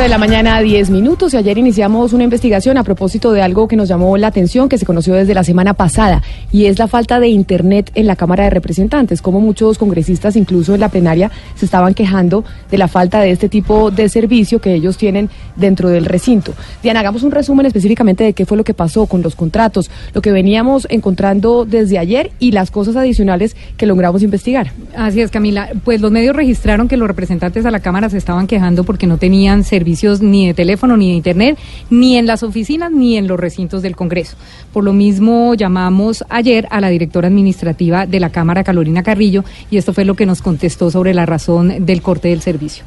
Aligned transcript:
De 0.00 0.08
la 0.08 0.18
mañana 0.18 0.56
a 0.56 0.62
10 0.62 0.90
minutos 0.90 1.32
y 1.32 1.38
ayer 1.38 1.56
iniciamos 1.56 2.12
una 2.12 2.22
investigación 2.22 2.76
a 2.76 2.84
propósito 2.84 3.32
de 3.32 3.40
algo 3.40 3.66
que 3.66 3.76
nos 3.76 3.88
llamó 3.88 4.16
la 4.18 4.26
atención, 4.26 4.68
que 4.68 4.76
se 4.76 4.84
conoció 4.84 5.14
desde 5.14 5.32
la 5.32 5.42
semana 5.42 5.72
pasada, 5.72 6.22
y 6.52 6.66
es 6.66 6.78
la 6.78 6.86
falta 6.86 7.18
de 7.18 7.28
Internet 7.28 7.92
en 7.94 8.06
la 8.06 8.14
Cámara 8.14 8.44
de 8.44 8.50
Representantes, 8.50 9.22
como 9.22 9.40
muchos 9.40 9.78
congresistas, 9.78 10.36
incluso 10.36 10.74
en 10.74 10.80
la 10.80 10.90
plenaria, 10.90 11.30
se 11.54 11.64
estaban 11.64 11.94
quejando 11.94 12.44
de 12.70 12.76
la 12.76 12.88
falta 12.88 13.20
de 13.20 13.30
este 13.30 13.48
tipo 13.48 13.90
de 13.90 14.10
servicio 14.10 14.60
que 14.60 14.74
ellos 14.74 14.98
tienen 14.98 15.30
dentro 15.56 15.88
del 15.88 16.04
recinto. 16.04 16.52
Diana, 16.82 17.00
hagamos 17.00 17.22
un 17.22 17.30
resumen 17.30 17.64
específicamente 17.64 18.22
de 18.22 18.34
qué 18.34 18.44
fue 18.44 18.58
lo 18.58 18.64
que 18.64 18.74
pasó 18.74 19.06
con 19.06 19.22
los 19.22 19.34
contratos, 19.34 19.90
lo 20.12 20.20
que 20.20 20.30
veníamos 20.30 20.86
encontrando 20.90 21.64
desde 21.64 21.98
ayer 21.98 22.32
y 22.38 22.52
las 22.52 22.70
cosas 22.70 22.96
adicionales 22.96 23.56
que 23.78 23.86
logramos 23.86 24.22
investigar. 24.22 24.72
Así 24.94 25.22
es, 25.22 25.30
Camila. 25.30 25.70
Pues 25.84 26.02
los 26.02 26.12
medios 26.12 26.36
registraron 26.36 26.86
que 26.86 26.98
los 26.98 27.08
representantes 27.08 27.64
a 27.64 27.70
la 27.70 27.80
Cámara 27.80 28.10
se 28.10 28.18
estaban 28.18 28.46
quejando 28.46 28.84
porque 28.84 29.06
no 29.06 29.16
tenían 29.16 29.64
servicio 29.64 29.85
servicios 29.86 30.20
ni 30.20 30.48
de 30.48 30.54
teléfono 30.54 30.96
ni 30.96 31.10
de 31.10 31.14
internet, 31.14 31.58
ni 31.90 32.16
en 32.16 32.26
las 32.26 32.42
oficinas 32.42 32.90
ni 32.90 33.16
en 33.16 33.28
los 33.28 33.38
recintos 33.38 33.82
del 33.82 33.94
Congreso. 33.94 34.36
Por 34.72 34.82
lo 34.82 34.92
mismo 34.92 35.54
llamamos 35.54 36.24
ayer 36.28 36.66
a 36.70 36.80
la 36.80 36.88
directora 36.88 37.28
administrativa 37.28 38.04
de 38.04 38.18
la 38.18 38.30
Cámara, 38.30 38.64
Carolina 38.64 39.04
Carrillo, 39.04 39.44
y 39.70 39.76
esto 39.76 39.92
fue 39.92 40.04
lo 40.04 40.14
que 40.16 40.26
nos 40.26 40.42
contestó 40.42 40.90
sobre 40.90 41.14
la 41.14 41.24
razón 41.24 41.86
del 41.86 42.02
corte 42.02 42.28
del 42.28 42.40
servicio. 42.40 42.84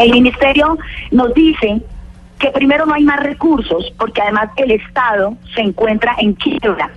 El 0.00 0.12
ministerio 0.12 0.78
nos 1.10 1.34
dice 1.34 1.82
que 2.38 2.50
primero 2.50 2.86
no 2.86 2.94
hay 2.94 3.02
más 3.02 3.20
recursos 3.20 3.92
porque 3.98 4.22
además 4.22 4.50
el 4.58 4.70
Estado 4.70 5.34
se 5.56 5.62
encuentra 5.62 6.14
en 6.20 6.34
quiebra 6.34 6.92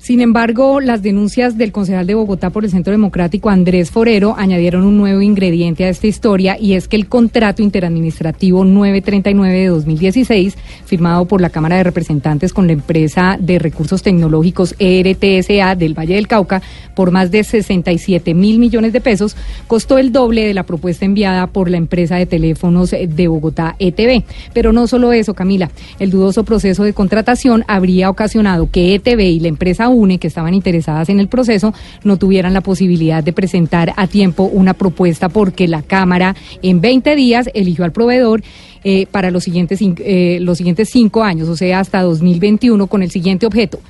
sin 0.00 0.22
embargo, 0.22 0.80
las 0.80 1.02
denuncias 1.02 1.58
del 1.58 1.72
concejal 1.72 2.06
de 2.06 2.14
Bogotá 2.14 2.48
por 2.48 2.64
el 2.64 2.70
Centro 2.70 2.90
Democrático, 2.90 3.50
Andrés 3.50 3.90
Forero, 3.90 4.34
añadieron 4.38 4.84
un 4.84 4.96
nuevo 4.96 5.20
ingrediente 5.20 5.84
a 5.84 5.90
esta 5.90 6.06
historia 6.06 6.56
y 6.58 6.72
es 6.72 6.88
que 6.88 6.96
el 6.96 7.06
contrato 7.06 7.62
interadministrativo 7.62 8.64
939 8.64 9.58
de 9.58 9.66
2016, 9.66 10.56
firmado 10.86 11.26
por 11.26 11.42
la 11.42 11.50
Cámara 11.50 11.76
de 11.76 11.84
Representantes 11.84 12.54
con 12.54 12.66
la 12.66 12.72
empresa 12.72 13.36
de 13.38 13.58
recursos 13.58 14.02
tecnológicos 14.02 14.74
ERTSA 14.78 15.74
del 15.74 15.98
Valle 15.98 16.14
del 16.14 16.28
Cauca, 16.28 16.62
por 16.94 17.10
más 17.10 17.30
de 17.30 17.44
67 17.44 18.32
mil 18.32 18.58
millones 18.58 18.94
de 18.94 19.02
pesos, 19.02 19.36
costó 19.66 19.98
el 19.98 20.12
doble 20.12 20.46
de 20.46 20.54
la 20.54 20.64
propuesta 20.64 21.04
enviada 21.04 21.46
por 21.48 21.68
la 21.68 21.76
empresa 21.76 22.16
de 22.16 22.24
teléfonos 22.24 22.90
de 22.90 23.28
Bogotá 23.28 23.76
ETV. 23.78 24.24
Pero 24.54 24.72
no 24.72 24.86
solo 24.86 25.12
eso, 25.12 25.34
Camila, 25.34 25.70
el 25.98 26.10
dudoso 26.10 26.44
proceso 26.44 26.84
de 26.84 26.94
contratación 26.94 27.64
habría 27.68 28.08
ocasionado 28.08 28.70
que 28.70 28.94
ETV 28.94 29.20
y 29.20 29.40
la 29.40 29.48
empresa 29.48 29.89
UNE, 29.92 30.18
que 30.18 30.28
estaban 30.28 30.54
interesadas 30.54 31.08
en 31.08 31.20
el 31.20 31.28
proceso, 31.28 31.74
no 32.04 32.16
tuvieran 32.16 32.54
la 32.54 32.60
posibilidad 32.60 33.22
de 33.22 33.32
presentar 33.32 33.92
a 33.96 34.06
tiempo 34.06 34.44
una 34.44 34.74
propuesta 34.74 35.28
porque 35.28 35.68
la 35.68 35.82
Cámara 35.82 36.34
en 36.62 36.80
20 36.80 37.16
días 37.16 37.50
eligió 37.54 37.84
al 37.84 37.92
proveedor 37.92 38.42
eh, 38.82 39.06
para 39.10 39.30
los 39.30 39.44
siguientes, 39.44 39.80
eh, 39.82 40.38
los 40.40 40.58
siguientes 40.58 40.88
cinco 40.90 41.22
años, 41.22 41.48
o 41.48 41.56
sea, 41.56 41.80
hasta 41.80 42.02
2021, 42.02 42.86
con 42.86 43.02
el 43.02 43.10
siguiente 43.10 43.46
objeto 43.46 43.80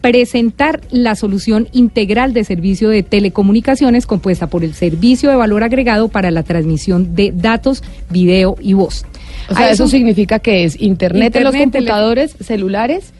presentar 0.00 0.80
la 0.90 1.16
solución 1.16 1.68
integral 1.72 2.32
de 2.32 2.44
servicio 2.44 2.88
de 2.88 3.02
telecomunicaciones 3.02 4.06
compuesta 4.06 4.46
por 4.46 4.62
el 4.62 4.74
servicio 4.74 5.30
de 5.30 5.36
valor 5.36 5.64
agregado 5.64 6.08
para 6.08 6.30
la 6.30 6.44
transmisión 6.44 7.14
de 7.14 7.32
datos, 7.34 7.82
video 8.08 8.56
y 8.60 8.74
voz. 8.74 9.04
O 9.50 9.54
sea, 9.54 9.70
eso, 9.70 9.88
significa 9.88 10.38
que 10.38 10.64
es 10.64 10.80
internet, 10.80 11.34
en 11.36 11.44
los 11.44 11.56
computadores, 11.56 12.36
celulares 12.40 13.12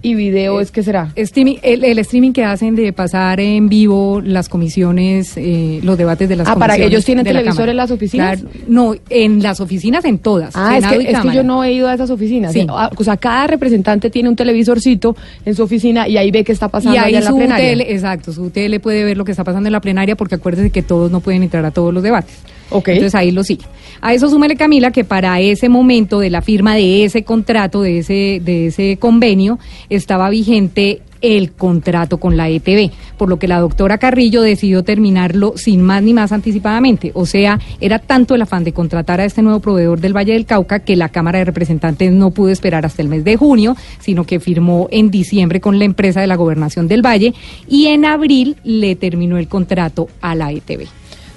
¿Y 0.00 0.14
video 0.14 0.60
es 0.60 0.70
qué 0.70 0.84
será? 0.84 1.12
Streaming, 1.16 1.56
el, 1.62 1.98
streaming 1.98 2.32
que 2.32 2.44
hacen 2.44 2.76
de 2.76 2.92
pasar 2.92 3.40
en 3.40 3.68
vivo 3.68 4.20
las 4.20 4.48
comisiones, 4.48 5.32
eh, 5.36 5.80
los 5.82 5.98
debates 5.98 6.28
de 6.28 6.36
las 6.36 6.46
ah, 6.46 6.54
comisiones. 6.54 6.74
Ah, 6.74 6.78
¿para 6.78 6.86
ellos 6.86 7.04
tienen 7.04 7.24
televisor 7.24 7.68
en 7.68 7.76
las 7.76 7.90
oficinas? 7.90 8.44
no, 8.68 8.94
en 9.10 9.42
las 9.42 9.60
oficinas 9.60 10.04
en 10.04 10.18
todas. 10.18 10.54
Ah, 10.54 10.78
es 10.78 10.86
que, 10.86 11.10
es 11.10 11.18
que, 11.18 11.32
yo 11.32 11.42
no 11.42 11.64
he 11.64 11.72
ido 11.72 11.88
a 11.88 11.94
esas 11.94 12.10
oficinas. 12.10 12.52
Sí. 12.52 12.64
Ah, 12.68 12.90
o 12.96 13.02
sea, 13.02 13.16
cada 13.16 13.48
representante 13.48 14.08
tiene 14.08 14.28
un 14.28 14.36
televisorcito 14.36 15.16
en 15.44 15.56
su 15.56 15.64
oficina 15.64 16.06
y 16.06 16.16
ahí 16.16 16.30
ve 16.30 16.44
qué 16.44 16.52
está 16.52 16.68
pasando 16.68 16.94
y 16.94 16.98
ahí 16.98 17.16
en 17.16 17.24
la 17.24 17.32
plenaria. 17.32 17.68
Tele, 17.68 17.92
exacto, 17.92 18.32
su 18.32 18.50
tele 18.50 18.78
puede 18.78 19.02
ver 19.02 19.16
lo 19.16 19.24
que 19.24 19.32
está 19.32 19.42
pasando 19.42 19.66
en 19.66 19.72
la 19.72 19.80
plenaria 19.80 20.14
porque 20.14 20.36
acuérdense 20.36 20.70
que 20.70 20.82
todos 20.82 21.10
no 21.10 21.18
pueden 21.20 21.42
entrar 21.42 21.64
a 21.64 21.72
todos 21.72 21.92
los 21.92 22.04
debates. 22.04 22.36
Okay. 22.70 22.96
Entonces 22.96 23.14
ahí 23.14 23.30
lo 23.30 23.44
sigue. 23.44 23.64
A 24.00 24.14
eso 24.14 24.28
súmele 24.28 24.56
Camila 24.56 24.90
que 24.90 25.04
para 25.04 25.40
ese 25.40 25.68
momento 25.68 26.20
de 26.20 26.30
la 26.30 26.42
firma 26.42 26.74
de 26.74 27.04
ese 27.04 27.24
contrato, 27.24 27.82
de 27.82 27.98
ese, 27.98 28.40
de 28.44 28.66
ese 28.68 28.96
convenio, 28.98 29.58
estaba 29.88 30.30
vigente 30.30 31.02
el 31.20 31.52
contrato 31.52 32.18
con 32.18 32.36
la 32.36 32.48
ETV, 32.48 32.92
por 33.16 33.28
lo 33.28 33.38
que 33.38 33.48
la 33.48 33.58
doctora 33.58 33.98
Carrillo 33.98 34.42
decidió 34.42 34.84
terminarlo 34.84 35.54
sin 35.56 35.82
más 35.82 36.02
ni 36.02 36.14
más 36.14 36.30
anticipadamente. 36.30 37.10
O 37.14 37.26
sea, 37.26 37.58
era 37.80 37.98
tanto 37.98 38.34
el 38.34 38.42
afán 38.42 38.64
de 38.64 38.72
contratar 38.72 39.20
a 39.20 39.24
este 39.24 39.42
nuevo 39.42 39.60
proveedor 39.60 40.00
del 40.00 40.16
Valle 40.16 40.34
del 40.34 40.46
Cauca 40.46 40.80
que 40.80 40.96
la 40.96 41.08
Cámara 41.08 41.40
de 41.40 41.46
Representantes 41.46 42.12
no 42.12 42.30
pudo 42.30 42.50
esperar 42.50 42.86
hasta 42.86 43.02
el 43.02 43.08
mes 43.08 43.24
de 43.24 43.36
junio, 43.36 43.76
sino 43.98 44.24
que 44.24 44.38
firmó 44.38 44.88
en 44.90 45.10
diciembre 45.10 45.60
con 45.60 45.78
la 45.78 45.84
empresa 45.84 46.20
de 46.20 46.26
la 46.26 46.36
Gobernación 46.36 46.88
del 46.88 47.04
Valle 47.04 47.34
y 47.68 47.86
en 47.86 48.04
abril 48.04 48.56
le 48.62 48.94
terminó 48.94 49.38
el 49.38 49.48
contrato 49.48 50.08
a 50.20 50.34
la 50.34 50.52
ETV 50.52 50.86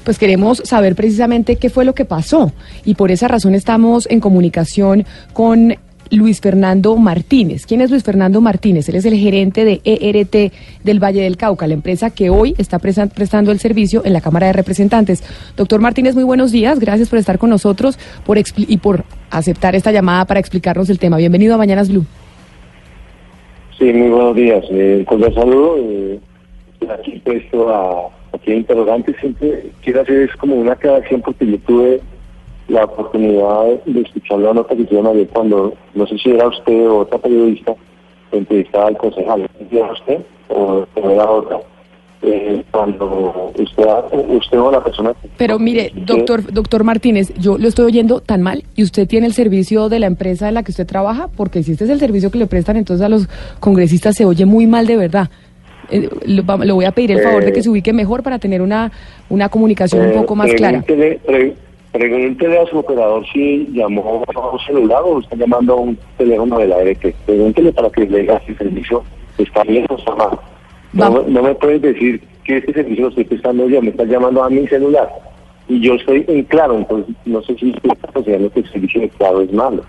pues 0.03 0.17
queremos 0.17 0.61
saber 0.65 0.95
precisamente 0.95 1.55
qué 1.55 1.69
fue 1.69 1.85
lo 1.85 1.93
que 1.93 2.05
pasó 2.05 2.51
y 2.85 2.95
por 2.95 3.11
esa 3.11 3.27
razón 3.27 3.55
estamos 3.55 4.07
en 4.09 4.19
comunicación 4.19 5.05
con 5.33 5.75
Luis 6.11 6.41
Fernando 6.41 6.97
Martínez. 6.97 7.65
¿Quién 7.65 7.81
es 7.81 7.89
Luis 7.89 8.03
Fernando 8.03 8.41
Martínez? 8.41 8.89
Él 8.89 8.95
es 8.95 9.05
el 9.05 9.15
gerente 9.15 9.63
de 9.63 9.81
ERT 9.85 10.53
del 10.83 10.99
Valle 11.01 11.21
del 11.21 11.37
Cauca, 11.37 11.67
la 11.67 11.73
empresa 11.73 12.09
que 12.09 12.29
hoy 12.29 12.53
está 12.57 12.79
prestando 12.79 13.51
el 13.51 13.59
servicio 13.59 14.03
en 14.03 14.13
la 14.13 14.21
Cámara 14.21 14.47
de 14.47 14.53
Representantes. 14.53 15.23
Doctor 15.55 15.79
Martínez, 15.79 16.13
muy 16.13 16.25
buenos 16.25 16.51
días. 16.51 16.79
Gracias 16.79 17.09
por 17.09 17.17
estar 17.17 17.39
con 17.39 17.49
nosotros 17.49 17.97
por 18.25 18.37
y 18.37 18.77
por 18.77 19.05
aceptar 19.29 19.75
esta 19.75 19.91
llamada 19.91 20.25
para 20.25 20.39
explicarnos 20.39 20.89
el 20.89 20.99
tema. 20.99 21.17
Bienvenido 21.17 21.55
a 21.55 21.57
Mañanas 21.57 21.89
Blue. 21.89 22.05
Sí, 23.79 23.85
muy 23.93 24.09
buenos 24.09 24.35
días. 24.35 24.63
Eh, 24.69 25.05
con 25.07 25.23
el 25.23 25.33
saludo. 25.33 25.77
Eh, 25.79 26.19
aquí 26.93 27.21
puesto 27.23 27.69
a 27.69 28.09
aquí 28.33 28.53
interrogante 28.53 29.13
siempre 29.19 29.71
quiero 29.81 30.01
hacer 30.01 30.29
es 30.29 30.35
como 30.37 30.55
una 30.55 30.73
aclaración 30.73 31.21
porque 31.21 31.45
yo 31.45 31.59
tuve 31.59 32.01
la 32.67 32.85
oportunidad 32.85 33.83
de 33.85 34.01
escuchar 34.01 34.39
la 34.39 34.53
nota 34.53 34.75
que 34.75 34.83
hicieron 34.83 35.07
ayer 35.07 35.27
cuando, 35.27 35.73
no 35.93 36.07
sé 36.07 36.17
si 36.17 36.29
era 36.29 36.47
usted 36.47 36.87
o 36.87 36.99
otra 36.99 37.17
periodista, 37.17 37.75
entrevistaba 38.31 38.87
al 38.87 38.97
concejal. 38.97 39.49
¿Era 39.69 39.91
usted 39.91 40.19
o, 40.47 40.85
era 40.95 41.29
otra? 41.29 41.59
Eh, 42.23 42.63
cuando 42.71 43.51
usted, 43.57 43.85
usted 44.29 44.59
o 44.59 44.71
la 44.71 44.81
persona... 44.81 45.13
Pero 45.37 45.59
mire, 45.59 45.91
doctor, 45.93 46.53
doctor 46.53 46.83
Martínez, 46.83 47.33
yo 47.37 47.57
lo 47.57 47.67
estoy 47.67 47.85
oyendo 47.87 48.21
tan 48.21 48.41
mal 48.41 48.63
y 48.75 48.83
usted 48.83 49.07
tiene 49.07 49.27
el 49.27 49.33
servicio 49.33 49.89
de 49.89 49.99
la 49.99 50.05
empresa 50.05 50.47
en 50.47 50.53
la 50.53 50.63
que 50.63 50.71
usted 50.71 50.85
trabaja, 50.85 51.29
porque 51.35 51.63
si 51.63 51.73
este 51.73 51.85
es 51.85 51.89
el 51.89 51.99
servicio 51.99 52.31
que 52.31 52.37
le 52.37 52.47
prestan 52.47 52.77
entonces 52.77 53.03
a 53.03 53.09
los 53.09 53.27
congresistas 53.59 54.15
se 54.15 54.25
oye 54.25 54.45
muy 54.45 54.67
mal 54.67 54.85
de 54.85 54.97
verdad. 54.97 55.29
Eh, 55.91 56.09
le 56.25 56.71
voy 56.71 56.85
a 56.85 56.91
pedir 56.91 57.11
el 57.11 57.21
favor 57.21 57.43
de 57.43 57.53
que 57.53 57.61
se 57.61 57.69
ubique 57.69 57.93
mejor 57.93 58.23
para 58.23 58.39
tener 58.39 58.61
una, 58.61 58.91
una 59.29 59.49
comunicación 59.49 60.07
un 60.07 60.13
poco 60.13 60.35
más 60.35 60.53
clara. 60.53 60.83
Pregúntele 61.91 62.57
a 62.57 62.65
su 62.67 62.77
operador 62.77 63.25
si 63.33 63.67
llamó 63.73 64.23
a 64.33 64.51
un 64.53 64.59
celular 64.59 65.01
o 65.03 65.19
está 65.19 65.35
llamando 65.35 65.73
a 65.73 65.75
un 65.75 65.97
teléfono 66.17 66.57
de 66.57 66.67
la 66.67 66.81
ERT. 66.81 67.13
Pregúntele 67.25 67.73
para 67.73 67.89
que 67.89 68.05
le 68.05 68.19
diga 68.21 68.41
si 68.45 68.53
el 68.53 68.57
servicio 68.57 69.03
está 69.37 69.63
bien 69.63 69.85
o 69.89 69.97
está 69.97 70.15
mal. 70.15 70.39
No, 70.93 71.23
no, 71.23 71.43
me 71.43 71.53
puedes 71.55 71.81
decir 71.81 72.21
que 72.45 72.57
este 72.57 72.73
servicio 72.73 73.03
lo 73.03 73.09
estoy 73.09 73.25
prestando 73.25 73.67
yo, 73.67 73.81
me 73.81 73.89
está 73.89 74.05
llamando 74.05 74.41
a 74.41 74.49
mi 74.49 74.65
celular. 74.67 75.09
Y 75.67 75.81
yo 75.81 75.95
estoy 75.95 76.23
en 76.29 76.43
claro, 76.43 76.77
entonces 76.77 77.13
no 77.25 77.41
sé 77.43 77.55
si 77.55 77.71
usted 77.71 77.91
está 77.91 78.07
considerando 78.07 78.49
que 78.51 78.61
el 78.61 78.71
servicio 78.71 79.01
de 79.01 79.09
claro 79.09 79.41
es 79.41 79.51
malo. 79.51 79.83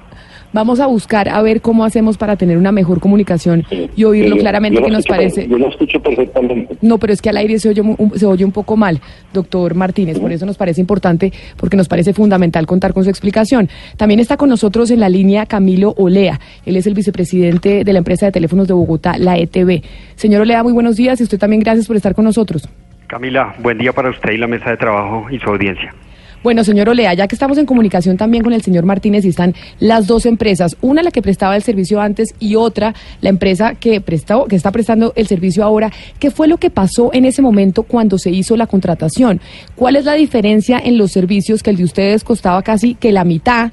Vamos 0.52 0.80
a 0.80 0.86
buscar 0.86 1.28
a 1.30 1.40
ver 1.40 1.62
cómo 1.62 1.84
hacemos 1.84 2.18
para 2.18 2.36
tener 2.36 2.58
una 2.58 2.72
mejor 2.72 3.00
comunicación 3.00 3.64
y 3.96 4.04
oírlo 4.04 4.36
claramente 4.36 4.82
que 4.82 4.90
nos 4.90 5.06
parece. 5.06 5.48
Yo 5.48 5.56
lo 5.58 5.68
escucho 5.68 6.00
perfectamente. 6.00 6.76
No, 6.82 6.98
pero 6.98 7.12
es 7.12 7.22
que 7.22 7.30
al 7.30 7.38
aire 7.38 7.58
se 7.58 7.70
oye, 7.70 7.80
un, 7.80 8.12
se 8.16 8.26
oye 8.26 8.44
un 8.44 8.52
poco 8.52 8.76
mal, 8.76 9.00
doctor 9.32 9.74
Martínez. 9.74 10.18
Por 10.18 10.30
eso 10.30 10.44
nos 10.44 10.58
parece 10.58 10.80
importante, 10.80 11.32
porque 11.56 11.76
nos 11.76 11.88
parece 11.88 12.12
fundamental 12.12 12.66
contar 12.66 12.92
con 12.92 13.04
su 13.04 13.10
explicación. 13.10 13.68
También 13.96 14.20
está 14.20 14.36
con 14.36 14.50
nosotros 14.50 14.90
en 14.90 15.00
la 15.00 15.08
línea 15.08 15.46
Camilo 15.46 15.94
Olea. 15.96 16.38
Él 16.66 16.76
es 16.76 16.86
el 16.86 16.94
vicepresidente 16.94 17.84
de 17.84 17.92
la 17.92 17.98
empresa 17.98 18.26
de 18.26 18.32
teléfonos 18.32 18.68
de 18.68 18.74
Bogotá, 18.74 19.16
la 19.16 19.38
ETV. 19.38 19.82
Señor 20.16 20.42
Olea, 20.42 20.62
muy 20.62 20.72
buenos 20.72 20.96
días 20.96 21.18
y 21.20 21.22
usted 21.22 21.38
también 21.38 21.60
gracias 21.60 21.86
por 21.86 21.96
estar 21.96 22.14
con 22.14 22.24
nosotros. 22.24 22.68
Camila, 23.06 23.54
buen 23.58 23.78
día 23.78 23.92
para 23.92 24.10
usted 24.10 24.32
y 24.32 24.38
la 24.38 24.46
mesa 24.46 24.70
de 24.70 24.76
trabajo 24.76 25.26
y 25.30 25.38
su 25.38 25.48
audiencia. 25.48 25.94
Bueno, 26.42 26.64
señor 26.64 26.88
Olea, 26.88 27.14
ya 27.14 27.28
que 27.28 27.36
estamos 27.36 27.56
en 27.58 27.66
comunicación 27.66 28.16
también 28.16 28.42
con 28.42 28.52
el 28.52 28.62
señor 28.62 28.84
Martínez 28.84 29.24
y 29.24 29.28
están 29.28 29.54
las 29.78 30.08
dos 30.08 30.26
empresas, 30.26 30.76
una 30.80 31.02
la 31.02 31.12
que 31.12 31.22
prestaba 31.22 31.54
el 31.54 31.62
servicio 31.62 32.00
antes 32.00 32.34
y 32.40 32.56
otra 32.56 32.94
la 33.20 33.28
empresa 33.28 33.74
que 33.74 34.00
prestó, 34.00 34.46
que 34.46 34.56
está 34.56 34.72
prestando 34.72 35.12
el 35.14 35.28
servicio 35.28 35.62
ahora, 35.62 35.92
¿qué 36.18 36.32
fue 36.32 36.48
lo 36.48 36.56
que 36.56 36.70
pasó 36.70 37.10
en 37.12 37.26
ese 37.26 37.42
momento 37.42 37.84
cuando 37.84 38.18
se 38.18 38.30
hizo 38.30 38.56
la 38.56 38.66
contratación? 38.66 39.40
¿Cuál 39.76 39.94
es 39.94 40.04
la 40.04 40.14
diferencia 40.14 40.80
en 40.82 40.98
los 40.98 41.12
servicios 41.12 41.62
que 41.62 41.70
el 41.70 41.76
de 41.76 41.84
ustedes 41.84 42.24
costaba 42.24 42.62
casi 42.62 42.94
que 42.94 43.12
la 43.12 43.24
mitad? 43.24 43.70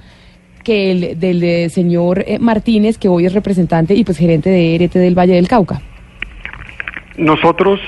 que 0.64 0.92
el 0.92 1.20
del 1.20 1.42
eh, 1.42 1.70
señor 1.70 2.24
eh, 2.28 2.38
Martínez, 2.38 2.98
que 2.98 3.08
hoy 3.08 3.26
es 3.26 3.34
representante 3.34 3.96
y 3.96 4.04
pues 4.04 4.18
gerente 4.18 4.50
de 4.50 4.76
ERT 4.76 4.94
del 4.96 5.18
Valle 5.18 5.34
del 5.34 5.48
Cauca. 5.48 5.82
Nosotros 7.18 7.80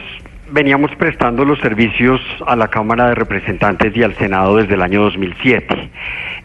veníamos 0.52 0.92
prestando 0.96 1.46
los 1.46 1.60
servicios 1.60 2.22
a 2.46 2.56
la 2.56 2.68
Cámara 2.68 3.08
de 3.10 3.16
Representantes 3.16 3.96
y 3.96 4.04
al 4.04 4.16
Senado 4.16 4.58
desde 4.58 4.76
el 4.76 4.82
año 4.82 5.02
2007. 5.04 5.90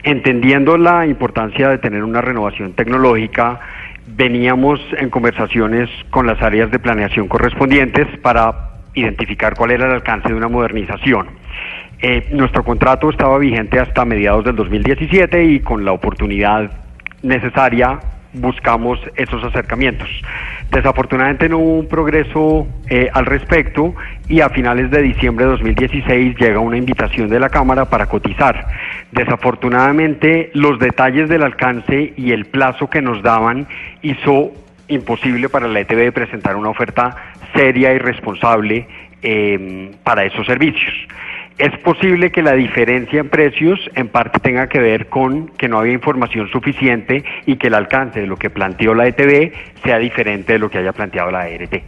Entendiendo 0.05 0.77
la 0.77 1.07
importancia 1.07 1.69
de 1.69 1.79
tener 1.79 2.05
una 2.05 2.21
renovación 2.21 2.73
tecnológica, 2.73 3.61
veníamos 4.07 4.81
en 4.99 5.11
conversaciones 5.11 5.91
con 6.11 6.27
las 6.27 6.41
áreas 6.41 6.71
de 6.71 6.79
planeación 6.79 7.29
correspondientes 7.29 8.07
para 8.21 8.71
identificar 8.95 9.55
cuál 9.55 9.73
era 9.73 9.87
el 9.87 9.93
alcance 9.93 10.29
de 10.29 10.35
una 10.35 10.49
modernización. 10.49 11.27
Eh, 11.99 12.29
nuestro 12.33 12.63
contrato 12.63 13.11
estaba 13.11 13.39
vigente 13.39 13.81
hasta 13.81 14.05
mediados 14.05 14.45
del 14.45 14.55
2017 14.57 15.45
y 15.45 15.61
con 15.61 15.85
la 15.85 15.93
oportunidad 15.93 16.71
necesaria 17.23 17.99
buscamos 18.37 18.99
esos 19.17 19.43
acercamientos. 19.45 20.09
Desafortunadamente 20.71 21.49
no 21.49 21.59
hubo 21.59 21.79
un 21.79 21.89
progreso 21.89 22.67
eh, 22.89 23.09
al 23.13 23.27
respecto 23.27 23.95
y 24.29 24.41
a 24.41 24.49
finales 24.51 24.91
de 24.91 25.03
diciembre 25.03 25.45
de 25.45 25.53
2016 25.53 26.37
llega 26.39 26.59
una 26.59 26.77
invitación 26.77 27.29
de 27.29 27.41
la 27.41 27.49
Cámara 27.49 27.87
para 27.87 28.07
cotizar. 28.07 28.67
Desafortunadamente 29.13 30.51
los 30.55 30.79
detalles 30.79 31.29
del 31.29 31.43
alcance 31.43 32.13
y 32.17 32.33
el 32.33 32.47
plazo 32.47 32.91
que 32.91 33.03
nos 33.03 33.23
daban 33.23 33.67
hizo 34.03 34.53
imposible 34.89 35.49
para 35.49 35.69
la 35.69 35.81
ETB 35.81 36.13
presentar 36.13 36.57
una 36.57 36.71
oferta 36.71 37.17
seria 37.55 37.93
y 37.93 37.99
responsable 37.99 38.87
eh, 39.23 39.91
para 40.05 40.25
esos 40.25 40.47
servicios. 40.47 40.95
Es 41.59 41.73
posible 41.79 42.31
que 42.31 42.43
la 42.43 42.53
diferencia 42.53 43.21
en 43.21 43.31
precios 43.31 43.79
en 43.95 44.09
parte 44.09 44.41
tenga 44.41 44.69
que 44.69 44.79
ver 44.79 45.07
con 45.07 45.49
que 45.49 45.69
no 45.69 45.79
había 45.79 45.95
información 45.95 46.51
suficiente 46.51 47.25
y 47.47 47.57
que 47.57 47.69
el 47.69 47.75
alcance 47.75 48.21
de 48.21 48.27
lo 48.27 48.37
que 48.37 48.51
planteó 48.51 48.95
la 48.95 49.07
ETB 49.07 49.53
sea 49.83 49.99
diferente 49.99 50.53
de 50.53 50.59
lo 50.59 50.69
que 50.69 50.79
haya 50.79 50.93
planteado 50.93 51.31
la 51.31 51.49
ERT. 51.49 51.83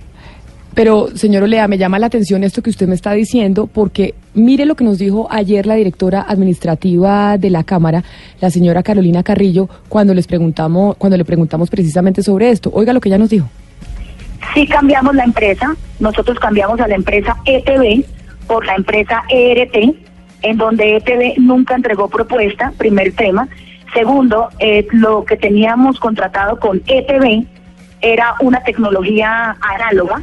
Pero, 0.74 1.08
señor 1.08 1.42
Olea, 1.42 1.68
me 1.68 1.76
llama 1.76 1.98
la 1.98 2.06
atención 2.06 2.44
esto 2.44 2.62
que 2.62 2.70
usted 2.70 2.88
me 2.88 2.94
está 2.94 3.12
diciendo, 3.12 3.66
porque 3.66 4.14
mire 4.32 4.64
lo 4.64 4.74
que 4.74 4.84
nos 4.84 4.98
dijo 4.98 5.28
ayer 5.30 5.66
la 5.66 5.74
directora 5.74 6.24
administrativa 6.26 7.36
de 7.36 7.50
la 7.50 7.64
Cámara, 7.64 8.04
la 8.40 8.48
señora 8.50 8.82
Carolina 8.82 9.22
Carrillo, 9.22 9.68
cuando 9.90 10.14
les 10.14 10.26
preguntamos, 10.26 10.96
cuando 10.96 11.18
le 11.18 11.26
preguntamos 11.26 11.68
precisamente 11.68 12.22
sobre 12.22 12.50
esto. 12.50 12.70
Oiga 12.72 12.94
lo 12.94 13.00
que 13.00 13.10
ella 13.10 13.18
nos 13.18 13.28
dijo. 13.28 13.48
Sí 14.54 14.66
cambiamos 14.66 15.14
la 15.14 15.24
empresa, 15.24 15.76
nosotros 16.00 16.38
cambiamos 16.38 16.80
a 16.80 16.88
la 16.88 16.94
empresa 16.94 17.36
ETB 17.44 18.17
por 18.48 18.66
la 18.66 18.74
empresa 18.74 19.22
ERT, 19.28 19.94
en 20.42 20.56
donde 20.56 20.96
ETB 20.96 21.38
nunca 21.38 21.74
entregó 21.74 22.08
propuesta, 22.08 22.72
primer 22.76 23.12
tema. 23.12 23.48
Segundo, 23.94 24.48
eh, 24.58 24.86
lo 24.92 25.24
que 25.24 25.36
teníamos 25.36 26.00
contratado 26.00 26.58
con 26.58 26.82
ETB 26.86 27.46
era 28.00 28.34
una 28.40 28.62
tecnología 28.62 29.56
análoga 29.60 30.22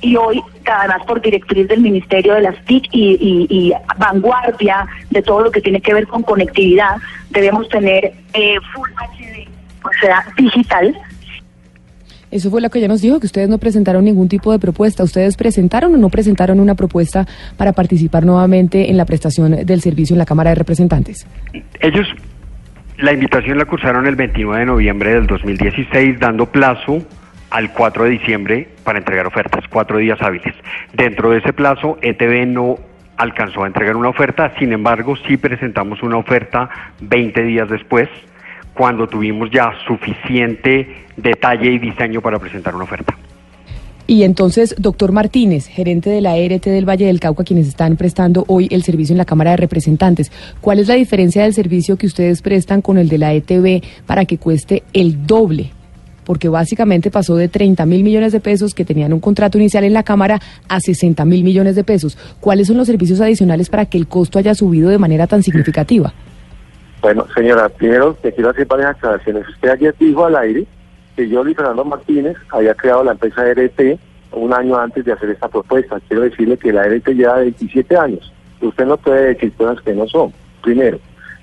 y 0.00 0.16
hoy, 0.16 0.42
además 0.64 1.02
por 1.06 1.20
directriz 1.20 1.68
del 1.68 1.80
Ministerio 1.80 2.34
de 2.34 2.42
las 2.42 2.64
TIC 2.64 2.88
y, 2.92 3.72
vanguardia 3.98 4.86
de 5.10 5.22
todo 5.22 5.42
lo 5.42 5.50
que 5.50 5.60
tiene 5.60 5.80
que 5.80 5.92
ver 5.92 6.06
con 6.06 6.22
conectividad, 6.22 6.96
debemos 7.30 7.68
tener 7.68 8.12
eh, 8.32 8.56
Full 8.72 8.90
HD, 8.90 9.48
o 9.84 9.90
sea, 10.00 10.24
digital, 10.36 10.96
eso 12.30 12.50
fue 12.50 12.60
lo 12.60 12.70
que 12.70 12.78
ella 12.78 12.88
nos 12.88 13.02
dijo, 13.02 13.18
que 13.18 13.26
ustedes 13.26 13.48
no 13.48 13.58
presentaron 13.58 14.04
ningún 14.04 14.28
tipo 14.28 14.52
de 14.52 14.58
propuesta. 14.58 15.02
¿Ustedes 15.02 15.36
presentaron 15.36 15.94
o 15.94 15.98
no 15.98 16.08
presentaron 16.10 16.60
una 16.60 16.74
propuesta 16.74 17.26
para 17.56 17.72
participar 17.72 18.24
nuevamente 18.24 18.90
en 18.90 18.96
la 18.96 19.04
prestación 19.04 19.66
del 19.66 19.80
servicio 19.80 20.14
en 20.14 20.18
la 20.18 20.26
Cámara 20.26 20.50
de 20.50 20.56
Representantes? 20.56 21.26
Ellos, 21.80 22.06
la 22.98 23.12
invitación 23.12 23.58
la 23.58 23.64
cursaron 23.64 24.06
el 24.06 24.14
29 24.14 24.60
de 24.60 24.66
noviembre 24.66 25.14
del 25.14 25.26
2016, 25.26 26.20
dando 26.20 26.46
plazo 26.46 27.02
al 27.50 27.72
4 27.72 28.04
de 28.04 28.10
diciembre 28.10 28.68
para 28.84 28.98
entregar 28.98 29.26
ofertas, 29.26 29.64
cuatro 29.68 29.98
días 29.98 30.22
hábiles. 30.22 30.54
Dentro 30.92 31.30
de 31.30 31.38
ese 31.38 31.52
plazo, 31.52 31.98
ETV 32.00 32.46
no 32.46 32.76
alcanzó 33.16 33.64
a 33.64 33.66
entregar 33.66 33.96
una 33.96 34.08
oferta, 34.08 34.52
sin 34.58 34.72
embargo, 34.72 35.16
sí 35.26 35.36
presentamos 35.36 36.02
una 36.02 36.16
oferta 36.16 36.70
20 37.00 37.42
días 37.42 37.68
después 37.68 38.08
cuando 38.74 39.06
tuvimos 39.06 39.50
ya 39.50 39.72
suficiente 39.86 40.86
detalle 41.16 41.70
y 41.72 41.78
diseño 41.78 42.20
para 42.20 42.38
presentar 42.38 42.74
una 42.74 42.84
oferta. 42.84 43.16
Y 44.10 44.24
entonces, 44.24 44.74
doctor 44.76 45.12
Martínez, 45.12 45.68
gerente 45.68 46.10
de 46.10 46.20
la 46.20 46.36
ERT 46.36 46.64
del 46.64 46.88
Valle 46.88 47.06
del 47.06 47.20
Cauca, 47.20 47.44
quienes 47.44 47.68
están 47.68 47.96
prestando 47.96 48.44
hoy 48.48 48.66
el 48.72 48.82
servicio 48.82 49.12
en 49.12 49.18
la 49.18 49.24
Cámara 49.24 49.52
de 49.52 49.58
Representantes, 49.58 50.32
¿cuál 50.60 50.80
es 50.80 50.88
la 50.88 50.94
diferencia 50.94 51.44
del 51.44 51.54
servicio 51.54 51.96
que 51.96 52.08
ustedes 52.08 52.42
prestan 52.42 52.82
con 52.82 52.98
el 52.98 53.08
de 53.08 53.18
la 53.18 53.32
ETB 53.32 53.84
para 54.06 54.24
que 54.24 54.36
cueste 54.36 54.82
el 54.92 55.28
doble? 55.28 55.70
Porque 56.24 56.48
básicamente 56.48 57.12
pasó 57.12 57.36
de 57.36 57.46
30 57.46 57.86
mil 57.86 58.02
millones 58.02 58.32
de 58.32 58.40
pesos 58.40 58.74
que 58.74 58.84
tenían 58.84 59.12
un 59.12 59.20
contrato 59.20 59.58
inicial 59.58 59.84
en 59.84 59.94
la 59.94 60.02
Cámara 60.02 60.40
a 60.68 60.80
60 60.80 61.24
mil 61.24 61.44
millones 61.44 61.76
de 61.76 61.84
pesos. 61.84 62.18
¿Cuáles 62.40 62.66
son 62.66 62.78
los 62.78 62.88
servicios 62.88 63.20
adicionales 63.20 63.68
para 63.68 63.86
que 63.86 63.96
el 63.96 64.08
costo 64.08 64.40
haya 64.40 64.56
subido 64.56 64.90
de 64.90 64.98
manera 64.98 65.28
tan 65.28 65.44
significativa? 65.44 66.12
Bueno, 67.00 67.26
señora, 67.34 67.68
primero 67.70 68.14
te 68.20 68.32
quiero 68.32 68.50
hacer 68.50 68.66
varias 68.66 68.90
aclaraciones. 68.90 69.48
Usted 69.48 69.70
ayer 69.70 69.94
dijo 69.98 70.26
al 70.26 70.36
aire 70.36 70.66
que 71.16 71.28
yo, 71.28 71.42
Luis 71.42 71.56
Fernando 71.56 71.84
Martínez, 71.84 72.36
había 72.50 72.74
creado 72.74 73.04
la 73.04 73.12
empresa 73.12 73.42
RT 73.42 73.98
un 74.32 74.52
año 74.52 74.76
antes 74.76 75.06
de 75.06 75.12
hacer 75.12 75.30
esta 75.30 75.48
propuesta. 75.48 75.98
Quiero 76.08 76.24
decirle 76.24 76.58
que 76.58 76.72
la 76.72 76.86
RT 76.86 77.08
lleva 77.14 77.38
27 77.38 77.96
años. 77.96 78.30
Usted 78.60 78.84
no 78.84 78.98
puede 78.98 79.28
decir 79.28 79.52
cosas 79.54 79.80
que 79.82 79.94
no 79.94 80.06
son, 80.08 80.32
primero. 80.62 80.98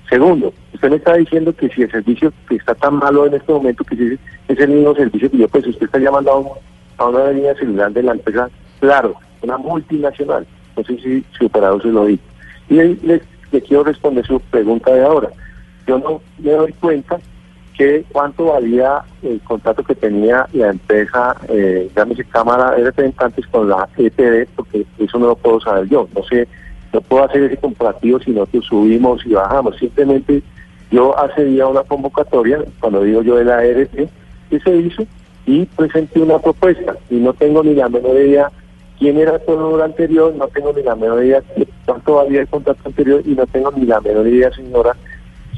Segundo, 0.08 0.54
usted 0.72 0.90
me 0.90 0.96
está 0.96 1.14
diciendo 1.14 1.52
que 1.52 1.68
si 1.70 1.82
el 1.82 1.90
servicio 1.90 2.32
que 2.48 2.54
está 2.54 2.76
tan 2.76 2.94
malo 2.94 3.26
en 3.26 3.34
este 3.34 3.52
momento, 3.52 3.84
que 3.84 4.16
es 4.46 4.58
el 4.60 4.68
mismo 4.68 4.94
servicio 4.94 5.28
que 5.28 5.38
yo, 5.38 5.48
pues 5.48 5.66
usted 5.66 5.86
está 5.86 5.98
llamando 5.98 6.56
a, 6.98 7.06
una 7.06 7.30
línea 7.32 7.54
celular 7.56 7.90
de 7.90 8.04
la 8.04 8.12
empresa, 8.12 8.48
claro, 8.78 9.16
una 9.42 9.58
multinacional. 9.58 10.46
No 10.76 10.84
sé 10.84 10.96
si 10.98 11.24
su 11.36 11.46
operador 11.46 11.82
se 11.82 11.88
lo 11.88 12.06
dijo. 12.06 12.22
Y 12.70 12.76
le 12.76 13.20
quiero 13.66 13.82
responder 13.82 14.24
su 14.24 14.38
pregunta 14.38 14.92
de 14.92 15.02
ahora 15.02 15.30
yo 15.88 15.98
no 15.98 16.20
me 16.38 16.52
doy 16.52 16.72
cuenta 16.74 17.18
que 17.76 18.04
cuánto 18.12 18.46
valía 18.46 19.02
el 19.22 19.40
contrato 19.40 19.82
que 19.82 19.94
tenía 19.94 20.46
la 20.52 20.70
empresa, 20.70 21.36
eh, 21.48 21.88
llámese 21.96 22.24
Cámara 22.24 22.72
de 22.72 22.84
Representantes 22.84 23.46
con 23.46 23.68
la 23.68 23.88
EPD, 23.96 24.48
porque 24.54 24.84
eso 24.98 25.18
no 25.18 25.28
lo 25.28 25.36
puedo 25.36 25.60
saber 25.60 25.88
yo. 25.88 26.08
No 26.14 26.22
sé, 26.24 26.46
no 26.92 27.00
puedo 27.00 27.24
hacer 27.24 27.44
ese 27.44 27.56
comparativo 27.56 28.20
si 28.20 28.32
nosotros 28.32 28.66
subimos 28.66 29.24
y 29.24 29.30
bajamos. 29.30 29.76
Simplemente 29.78 30.42
yo 30.90 31.16
hace 31.18 31.44
día 31.44 31.66
una 31.66 31.84
convocatoria, 31.84 32.58
cuando 32.80 33.02
digo 33.02 33.22
yo 33.22 33.36
de 33.36 33.44
la 33.44 33.64
ERT, 33.64 34.10
que 34.50 34.60
se 34.60 34.76
hizo 34.76 35.04
y 35.46 35.64
presenté 35.64 36.20
una 36.20 36.38
propuesta 36.38 36.96
y 37.08 37.14
no 37.14 37.32
tengo 37.32 37.62
ni 37.62 37.74
la 37.74 37.88
menor 37.88 38.16
idea 38.16 38.50
quién 38.98 39.16
era 39.18 39.38
todo 39.38 39.76
lo 39.76 39.84
anterior, 39.84 40.34
no 40.34 40.48
tengo 40.48 40.72
ni 40.72 40.82
la 40.82 40.96
menor 40.96 41.24
idea 41.24 41.42
cuánto 41.86 42.16
valía 42.16 42.40
el 42.40 42.48
contrato 42.48 42.80
anterior 42.84 43.22
y 43.24 43.30
no 43.30 43.46
tengo 43.46 43.70
ni 43.72 43.86
la 43.86 44.00
menor 44.00 44.26
idea, 44.26 44.50
señora, 44.52 44.96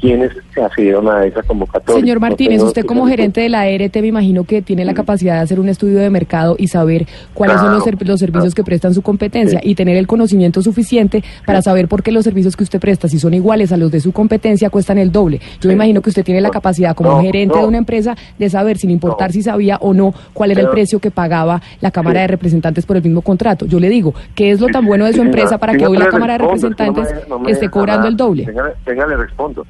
quienes 0.01 0.31
se 0.53 0.61
accedieron 0.61 1.07
a 1.07 1.23
esa 1.25 1.43
convocatoria. 1.43 2.01
Señor 2.01 2.19
Martínez, 2.19 2.61
usted 2.63 2.85
como 2.85 3.07
gerente 3.07 3.39
de 3.41 3.49
la 3.49 3.67
ERT 3.67 3.97
me 3.97 4.07
imagino 4.07 4.43
que 4.43 4.63
tiene 4.63 4.83
la 4.83 4.95
capacidad 4.95 5.35
de 5.35 5.41
hacer 5.41 5.59
un 5.59 5.69
estudio 5.69 5.99
de 5.99 6.09
mercado 6.09 6.55
y 6.57 6.67
saber 6.67 7.05
cuáles 7.35 7.59
son 7.59 7.71
los, 7.71 7.85
los 8.01 8.19
servicios 8.19 8.55
que 8.55 8.63
prestan 8.63 8.95
su 8.95 9.03
competencia 9.03 9.61
y 9.63 9.75
tener 9.75 9.95
el 9.97 10.07
conocimiento 10.07 10.61
suficiente 10.63 11.23
para 11.45 11.61
saber 11.61 11.87
por 11.87 12.01
qué 12.01 12.11
los 12.11 12.23
servicios 12.23 12.57
que 12.57 12.63
usted 12.63 12.79
presta, 12.79 13.07
si 13.07 13.19
son 13.19 13.35
iguales 13.35 13.71
a 13.71 13.77
los 13.77 13.91
de 13.91 13.99
su 13.99 14.11
competencia, 14.11 14.71
cuestan 14.71 14.97
el 14.97 15.11
doble. 15.11 15.39
Yo 15.61 15.67
me 15.67 15.75
imagino 15.75 16.01
que 16.01 16.09
usted 16.09 16.25
tiene 16.25 16.41
la 16.41 16.49
capacidad 16.49 16.95
como 16.95 17.21
gerente 17.21 17.59
de 17.59 17.65
una 17.65 17.77
empresa 17.77 18.17
de 18.39 18.49
saber, 18.49 18.77
sin 18.77 18.89
importar 18.89 19.31
si 19.31 19.43
sabía 19.43 19.77
o 19.77 19.93
no, 19.93 20.13
cuál 20.33 20.51
era 20.51 20.61
el 20.61 20.69
precio 20.69 20.99
que 20.99 21.11
pagaba 21.11 21.61
la 21.79 21.91
Cámara 21.91 22.21
de 22.21 22.27
Representantes 22.27 22.87
por 22.87 22.97
el 22.97 23.03
mismo 23.03 23.21
contrato. 23.21 23.67
Yo 23.67 23.79
le 23.79 23.89
digo, 23.89 24.15
¿qué 24.33 24.49
es 24.49 24.59
lo 24.59 24.67
tan 24.67 24.85
bueno 24.85 25.05
de 25.05 25.13
su 25.13 25.21
empresa 25.21 25.59
para 25.59 25.75
que 25.75 25.85
hoy 25.85 25.97
la 25.97 26.07
Cámara 26.07 26.33
de 26.33 26.39
Representantes 26.39 27.07
esté 27.47 27.69
cobrando 27.69 28.07
el 28.07 28.17
doble? 28.17 28.47
Venga, 28.85 29.05
le 29.05 29.17
respondo. 29.17 29.65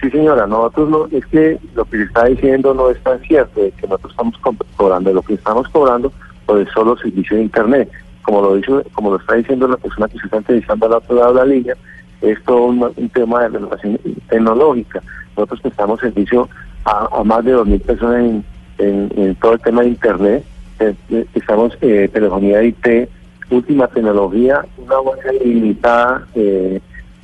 Sí, 0.00 0.10
señora, 0.10 0.46
nosotros 0.46 0.88
no, 0.88 1.06
es 1.16 1.26
que 1.26 1.58
lo 1.74 1.84
que 1.84 2.02
está 2.02 2.24
diciendo 2.24 2.72
no 2.72 2.88
es 2.88 2.98
tan 3.02 3.20
cierto, 3.20 3.60
de 3.60 3.70
que 3.72 3.86
nosotros 3.86 4.12
estamos 4.12 4.34
cobrando, 4.76 5.12
lo 5.12 5.20
que 5.22 5.34
estamos 5.34 5.68
cobrando 5.68 6.10
por 6.46 6.58
el 6.58 6.68
solo 6.70 6.96
servicio 6.96 7.36
de 7.36 7.42
Internet. 7.42 7.90
Como 8.22 8.40
lo 8.40 8.56
dice, 8.56 8.72
como 8.92 9.10
lo 9.10 9.16
está 9.16 9.34
diciendo 9.34 9.68
la 9.68 9.76
persona 9.76 10.08
que 10.08 10.18
se 10.18 10.24
está 10.24 10.38
entrevistando 10.38 10.86
al 10.86 10.92
otro 10.94 11.16
lado 11.16 11.34
de 11.34 11.40
la 11.40 11.44
línea, 11.44 11.74
es 12.22 12.42
todo 12.44 12.64
un, 12.64 13.10
tema 13.12 13.42
de 13.42 13.48
renovación 13.50 13.98
tecnológica. 14.28 15.02
Nosotros 15.36 15.60
prestamos 15.60 16.00
servicio 16.00 16.48
a, 16.84 17.22
más 17.22 17.44
de 17.44 17.54
2.000 17.54 17.80
personas 17.82 18.42
en, 18.78 19.34
todo 19.36 19.52
el 19.52 19.60
tema 19.60 19.82
de 19.82 19.88
Internet. 19.88 20.44
Eh, 20.78 20.94
eh, 21.10 21.26
estamos 21.34 21.76
eh, 21.82 22.08
telefonía 22.10 22.62
IT, 22.62 23.08
última 23.50 23.86
tecnología, 23.88 24.64
una 24.78 24.96
base 24.96 25.36
ilimitada. 25.44 26.26
Eh, 26.34 26.80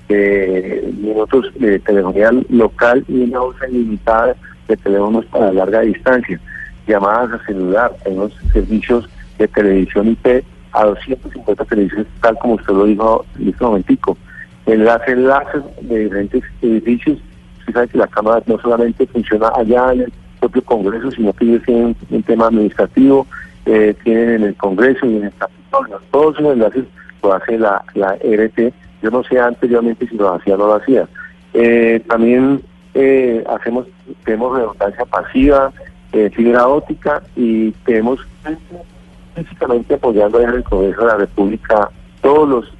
de 0.09 0.93
minutos 0.99 1.47
de 1.59 1.79
telefonía 1.81 2.31
local 2.49 3.05
y 3.09 3.23
una 3.23 3.43
usa 3.43 3.69
ilimitada 3.69 4.37
de 4.69 4.77
teléfonos 4.77 5.25
para 5.27 5.53
larga 5.53 5.81
distancia, 5.81 6.41
llamadas 6.87 7.41
a 7.41 7.47
celular, 7.47 7.93
tenemos 8.05 8.33
servicios 8.53 9.09
de 9.39 9.49
televisión 9.49 10.09
IP 10.09 10.45
a 10.73 10.85
250 10.85 11.65
televisiones, 11.65 12.07
tal 12.21 12.39
como 12.39 12.55
usted 12.55 12.73
lo 12.73 12.85
dijo 12.85 13.25
en 13.39 13.49
este 13.49 13.65
momentico. 13.65 14.17
Enlace, 14.67 15.13
enlaces 15.13 15.63
de 15.83 15.99
diferentes 16.01 16.43
edificios. 16.61 17.19
Usted 17.61 17.73
sabe 17.73 17.89
que 17.89 17.99
la 17.99 18.07
Cámara 18.09 18.43
no 18.47 18.59
solamente 18.59 19.07
funciona 19.07 19.49
allá 19.57 19.93
en 19.93 20.03
el 20.03 20.13
propio 20.41 20.63
Congreso, 20.65 21.11
sino 21.13 21.33
que 21.33 21.45
ellos 21.45 21.63
tienen 21.65 21.97
un 22.11 22.23
tema 22.23 22.47
administrativo, 22.47 23.27
eh, 23.65 23.95
tienen 24.05 24.31
en 24.31 24.43
el 24.45 24.55
Congreso 24.57 25.07
y 25.07 25.17
en 25.17 25.25
el 25.25 25.33
Capitolio. 25.35 26.01
Todos 26.11 26.39
esos 26.39 26.53
enlaces 26.53 26.85
lo 27.23 27.33
hace 27.33 27.59
la, 27.59 27.83
la 27.95 28.15
RT. 28.17 28.73
Yo 29.03 29.11
no 29.11 29.23
sé 29.25 29.39
anteriormente 29.39 30.09
si 30.09 30.17
lo 30.17 30.35
hacía 30.35 30.55
o 30.55 30.59
no 30.59 30.67
lo 30.67 30.75
hacía. 30.75 31.09
Eh, 31.55 32.03
también 32.07 32.63
eh, 32.95 33.45
hacemos 33.49 33.87
tenemos 34.25 34.57
redundancia 34.57 35.05
pasiva, 35.05 35.73
eh, 36.13 36.31
fibra 36.31 36.67
óptica 36.67 37.23
y 37.35 37.73
tenemos 37.85 38.21
físicamente 39.35 39.95
apoyando 39.95 40.41
en 40.41 40.51
el 40.51 40.65
Congreso 40.65 41.03
de 41.03 41.07
la 41.07 41.17
República 41.17 41.91
todos 42.23 42.49
los, 42.49 42.73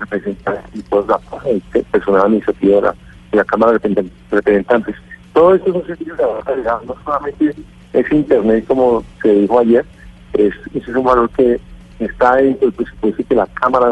representantes 0.00 0.74
y 0.74 0.82
toda 0.82 1.18
la 1.18 1.82
personal 1.90 2.22
administrativo 2.22 2.80
de 2.80 2.92
la, 3.32 3.44
Cámara 3.44 3.72
de 3.72 4.10
Representantes. 4.30 4.96
Todo 5.32 5.54
esto 5.54 5.72
son 5.72 5.86
servicios 5.86 6.18
de 6.18 6.24
baja 6.24 6.80
no 6.86 6.94
solamente 7.04 7.54
es 7.92 8.12
Internet, 8.12 8.66
como 8.66 9.02
se 9.22 9.32
dijo 9.32 9.58
ayer, 9.58 9.84
es, 10.34 10.54
es 10.74 10.88
un 10.88 11.04
valor 11.04 11.30
que 11.30 11.58
está 12.04 12.36
dentro 12.36 12.68
del 12.68 12.72
presupuesto 12.72 13.22
que 13.28 13.34
la 13.34 13.46
Cámara, 13.46 13.86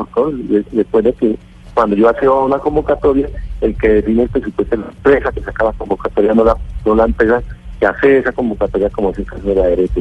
después 0.73 1.05
de 1.05 1.13
que 1.13 1.39
cuando 1.75 1.97
yo 1.97 2.09
hacía 2.09 2.31
una 2.31 2.59
convocatoria, 2.59 3.29
el 3.61 3.77
que 3.77 3.89
define 3.89 4.25
el 4.25 4.29
presupuesto 4.29 4.75
es 4.75 4.81
la 4.81 4.89
empresa 4.89 5.33
que 5.33 5.41
saca 5.41 5.65
la 5.65 5.73
convocatoria, 5.73 6.35
no 6.35 6.45
la, 6.45 6.57
no 6.85 6.95
la 6.95 7.05
empresa 7.05 7.43
que 7.79 7.87
hace 7.87 8.19
esa 8.19 8.33
convocatoria 8.33 8.91
como 8.91 9.15
si 9.15 9.25
fuese 9.25 9.55
la 9.55 9.67
derecha. 9.67 10.01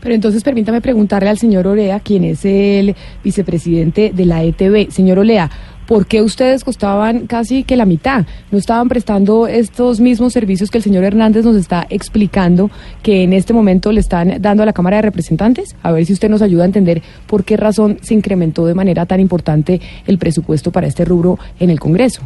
Pero 0.00 0.14
entonces 0.14 0.44
permítame 0.44 0.82
preguntarle 0.82 1.30
al 1.30 1.38
señor 1.38 1.66
Olea, 1.66 1.98
quien 1.98 2.24
es 2.24 2.44
el 2.44 2.94
vicepresidente 3.22 4.12
de 4.14 4.26
la 4.26 4.44
ETB. 4.44 4.90
Señor 4.90 5.18
Olea, 5.18 5.50
¿por 5.86 6.06
qué 6.06 6.22
ustedes 6.22 6.64
costaban 6.64 7.26
casi 7.26 7.64
que 7.64 7.76
la 7.76 7.84
mitad? 7.84 8.26
¿No 8.50 8.58
estaban 8.58 8.88
prestando 8.88 9.46
estos 9.46 10.00
mismos 10.00 10.32
servicios 10.32 10.70
que 10.70 10.78
el 10.78 10.84
señor 10.84 11.04
Hernández 11.04 11.44
nos 11.44 11.56
está 11.56 11.86
explicando 11.90 12.70
que 13.02 13.22
en 13.22 13.32
este 13.32 13.52
momento 13.52 13.92
le 13.92 14.00
están 14.00 14.40
dando 14.40 14.62
a 14.62 14.66
la 14.66 14.72
Cámara 14.72 14.96
de 14.96 15.02
Representantes? 15.02 15.76
A 15.82 15.92
ver 15.92 16.04
si 16.04 16.12
usted 16.12 16.28
nos 16.28 16.42
ayuda 16.42 16.64
a 16.64 16.66
entender 16.66 17.02
por 17.26 17.44
qué 17.44 17.56
razón 17.56 17.98
se 18.02 18.14
incrementó 18.14 18.66
de 18.66 18.74
manera 18.74 19.06
tan 19.06 19.20
importante 19.20 19.80
el 20.06 20.18
presupuesto 20.18 20.70
para 20.70 20.86
este 20.86 21.04
rubro 21.04 21.38
en 21.58 21.70
el 21.70 21.80
Congreso. 21.80 22.22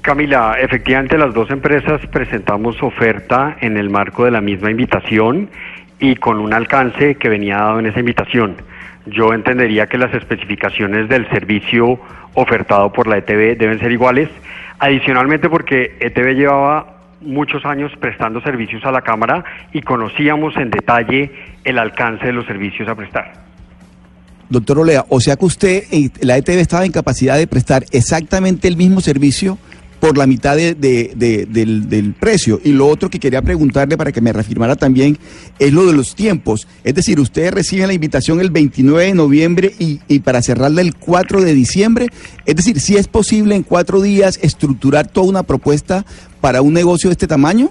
Camila, 0.00 0.56
efectivamente 0.60 1.18
las 1.18 1.34
dos 1.34 1.50
empresas 1.50 2.00
presentamos 2.12 2.80
oferta 2.80 3.56
en 3.60 3.76
el 3.76 3.90
marco 3.90 4.24
de 4.24 4.30
la 4.30 4.40
misma 4.40 4.70
invitación 4.70 5.48
y 5.98 6.14
con 6.14 6.38
un 6.38 6.52
alcance 6.52 7.16
que 7.16 7.28
venía 7.28 7.56
dado 7.56 7.80
en 7.80 7.86
esa 7.86 7.98
invitación. 7.98 8.54
Yo 9.06 9.32
entendería 9.32 9.86
que 9.86 9.98
las 9.98 10.12
especificaciones 10.14 11.08
del 11.08 11.28
servicio 11.30 11.98
ofertado 12.34 12.92
por 12.92 13.06
la 13.06 13.18
ETB 13.18 13.56
deben 13.56 13.78
ser 13.78 13.92
iguales, 13.92 14.28
adicionalmente 14.78 15.48
porque 15.48 15.96
ETB 16.00 16.34
llevaba 16.34 16.96
muchos 17.20 17.64
años 17.64 17.92
prestando 18.00 18.40
servicios 18.40 18.84
a 18.84 18.90
la 18.90 19.02
Cámara 19.02 19.44
y 19.72 19.80
conocíamos 19.82 20.56
en 20.56 20.70
detalle 20.70 21.32
el 21.64 21.78
alcance 21.78 22.26
de 22.26 22.32
los 22.32 22.46
servicios 22.46 22.88
a 22.88 22.94
prestar. 22.94 23.46
Doctor 24.48 24.78
Olea, 24.78 25.04
o 25.08 25.20
sea 25.20 25.36
que 25.36 25.44
usted, 25.44 25.84
eh, 25.90 26.10
la 26.20 26.36
ETB 26.36 26.58
estaba 26.60 26.84
en 26.84 26.92
capacidad 26.92 27.36
de 27.36 27.46
prestar 27.46 27.84
exactamente 27.90 28.68
el 28.68 28.76
mismo 28.76 29.00
servicio 29.00 29.58
por 30.00 30.18
la 30.18 30.26
mitad 30.26 30.56
de, 30.56 30.74
del, 30.74 32.14
precio. 32.18 32.60
Y 32.62 32.72
lo 32.72 32.86
otro 32.86 33.08
que 33.08 33.18
quería 33.18 33.42
preguntarle 33.42 33.96
para 33.96 34.12
que 34.12 34.20
me 34.20 34.32
reafirmara 34.32 34.76
también 34.76 35.18
es 35.58 35.72
lo 35.72 35.86
de 35.86 35.92
los 35.92 36.14
tiempos. 36.14 36.68
Es 36.84 36.94
decir, 36.94 37.18
ustedes 37.20 37.52
reciben 37.52 37.88
la 37.88 37.94
invitación 37.94 38.40
el 38.40 38.50
29 38.50 39.06
de 39.06 39.14
noviembre 39.14 39.72
y, 39.78 40.18
para 40.20 40.42
cerrarla 40.42 40.80
el 40.80 40.94
4 40.96 41.40
de 41.40 41.54
diciembre. 41.54 42.06
Es 42.44 42.56
decir, 42.56 42.80
si 42.80 42.96
es 42.96 43.08
posible 43.08 43.54
en 43.54 43.62
cuatro 43.62 44.00
días 44.00 44.38
estructurar 44.42 45.08
toda 45.08 45.28
una 45.28 45.42
propuesta 45.42 46.04
para 46.40 46.62
un 46.62 46.72
negocio 46.72 47.08
de 47.08 47.12
este 47.12 47.26
tamaño. 47.26 47.70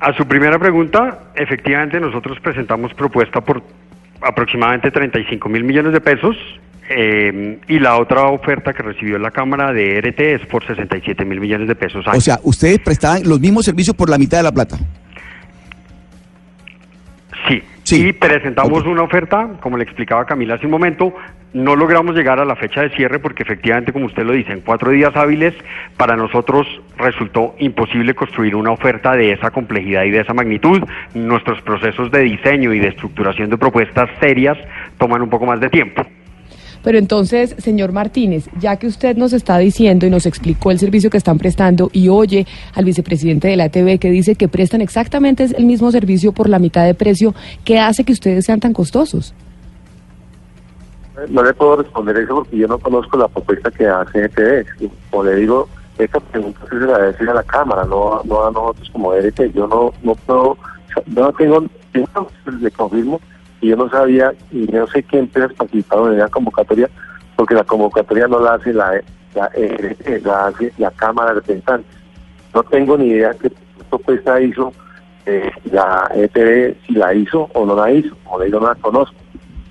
A 0.00 0.14
su 0.16 0.26
primera 0.26 0.58
pregunta, 0.58 1.30
efectivamente 1.34 2.00
nosotros 2.00 2.38
presentamos 2.40 2.94
propuesta 2.94 3.40
por 3.40 3.62
aproximadamente 4.22 4.90
35 4.90 5.48
mil 5.48 5.64
millones 5.64 5.92
de 5.92 6.00
pesos 6.00 6.36
eh, 6.92 7.60
y 7.68 7.78
la 7.78 7.98
otra 7.98 8.24
oferta 8.24 8.72
que 8.72 8.82
recibió 8.82 9.16
la 9.16 9.30
Cámara 9.30 9.72
de 9.72 10.00
RT 10.00 10.20
es 10.20 10.46
por 10.46 10.66
67 10.66 11.24
mil 11.24 11.38
millones 11.38 11.68
de 11.68 11.76
pesos. 11.76 12.04
O 12.04 12.20
sea, 12.20 12.40
ustedes 12.42 12.80
prestaban 12.80 13.22
los 13.28 13.38
mismos 13.38 13.64
servicios 13.64 13.94
por 13.94 14.10
la 14.10 14.18
mitad 14.18 14.38
de 14.38 14.42
la 14.42 14.50
plata. 14.50 14.76
Sí. 17.48 17.62
sí. 17.84 18.08
Y 18.08 18.12
presentamos 18.12 18.84
una 18.86 19.02
oferta, 19.02 19.50
como 19.60 19.76
le 19.76 19.84
explicaba 19.84 20.24
Camila 20.24 20.56
hace 20.56 20.66
un 20.66 20.72
momento, 20.72 21.14
no 21.52 21.76
logramos 21.76 22.16
llegar 22.16 22.40
a 22.40 22.44
la 22.44 22.56
fecha 22.56 22.82
de 22.82 22.90
cierre 22.90 23.20
porque 23.20 23.44
efectivamente, 23.44 23.92
como 23.92 24.06
usted 24.06 24.24
lo 24.24 24.32
dice, 24.32 24.52
en 24.52 24.60
cuatro 24.60 24.90
días 24.90 25.14
hábiles 25.14 25.54
para 25.96 26.16
nosotros 26.16 26.66
resultó 26.98 27.54
imposible 27.60 28.14
construir 28.14 28.56
una 28.56 28.72
oferta 28.72 29.14
de 29.14 29.30
esa 29.30 29.52
complejidad 29.52 30.02
y 30.04 30.10
de 30.10 30.22
esa 30.22 30.34
magnitud. 30.34 30.82
Nuestros 31.14 31.62
procesos 31.62 32.10
de 32.10 32.22
diseño 32.22 32.72
y 32.74 32.80
de 32.80 32.88
estructuración 32.88 33.48
de 33.48 33.58
propuestas 33.58 34.10
serias 34.18 34.58
toman 34.98 35.22
un 35.22 35.30
poco 35.30 35.46
más 35.46 35.60
de 35.60 35.70
tiempo. 35.70 36.04
Pero 36.82 36.98
entonces, 36.98 37.54
señor 37.58 37.92
Martínez, 37.92 38.48
ya 38.58 38.76
que 38.76 38.86
usted 38.86 39.16
nos 39.16 39.32
está 39.32 39.58
diciendo 39.58 40.06
y 40.06 40.10
nos 40.10 40.26
explicó 40.26 40.70
el 40.70 40.78
servicio 40.78 41.10
que 41.10 41.18
están 41.18 41.38
prestando 41.38 41.90
y 41.92 42.08
oye 42.08 42.46
al 42.74 42.84
vicepresidente 42.84 43.48
de 43.48 43.56
la 43.56 43.64
ATV 43.64 43.98
que 43.98 44.10
dice 44.10 44.34
que 44.34 44.48
prestan 44.48 44.80
exactamente 44.80 45.46
el 45.56 45.66
mismo 45.66 45.90
servicio 45.90 46.32
por 46.32 46.48
la 46.48 46.58
mitad 46.58 46.86
de 46.86 46.94
precio, 46.94 47.34
¿qué 47.64 47.78
hace 47.78 48.04
que 48.04 48.12
ustedes 48.12 48.46
sean 48.46 48.60
tan 48.60 48.72
costosos? 48.72 49.34
No 51.28 51.42
le 51.42 51.52
puedo 51.52 51.76
responder 51.76 52.16
eso 52.16 52.36
porque 52.36 52.56
yo 52.56 52.66
no 52.66 52.78
conozco 52.78 53.18
la 53.18 53.28
propuesta 53.28 53.70
que 53.70 53.86
hace 53.86 54.24
ETV. 54.24 54.66
Como 55.10 55.24
le 55.24 55.36
digo, 55.36 55.68
esta 55.98 56.18
pregunta 56.18 56.60
se 56.66 56.76
la 56.76 56.96
debe 56.96 57.12
decir 57.12 57.28
a 57.28 57.34
la 57.34 57.42
Cámara, 57.42 57.84
no, 57.84 58.22
no 58.24 58.46
a 58.46 58.50
nosotros 58.50 58.88
como 58.90 59.12
ETV. 59.12 59.52
Yo 59.52 59.66
no, 59.66 59.92
no 60.02 60.14
puedo, 60.14 60.56
no 61.06 61.32
tengo, 61.32 61.66
le 61.92 62.70
confirmo 62.70 63.20
y 63.60 63.68
yo 63.68 63.76
no 63.76 63.90
sabía 63.90 64.32
y 64.50 64.66
no 64.66 64.86
sé 64.86 65.02
qué 65.02 65.18
empresas 65.18 65.52
participaron 65.54 66.12
en 66.12 66.18
la 66.18 66.28
convocatoria 66.28 66.88
porque 67.36 67.54
la 67.54 67.64
convocatoria 67.64 68.26
no 68.26 68.40
la 68.40 68.54
hace 68.54 68.72
la, 68.72 69.00
la, 69.34 69.50
eh, 69.54 70.20
la 70.24 70.46
hace 70.46 70.72
la 70.78 70.90
Cámara 70.90 71.30
de 71.30 71.34
Representantes. 71.36 71.96
No 72.54 72.62
tengo 72.64 72.98
ni 72.98 73.06
idea 73.06 73.34
qué 73.40 73.50
propuesta 73.88 74.40
hizo 74.40 74.72
eh, 75.26 75.50
la 75.70 76.10
ETV, 76.14 76.76
si 76.86 76.92
la 76.94 77.14
hizo 77.14 77.48
o 77.54 77.64
no 77.64 77.76
la 77.76 77.90
hizo, 77.92 78.14
como 78.24 78.40
le 78.40 78.46
digo, 78.46 78.60
no 78.60 78.68
la 78.68 78.74
conozco. 78.74 79.16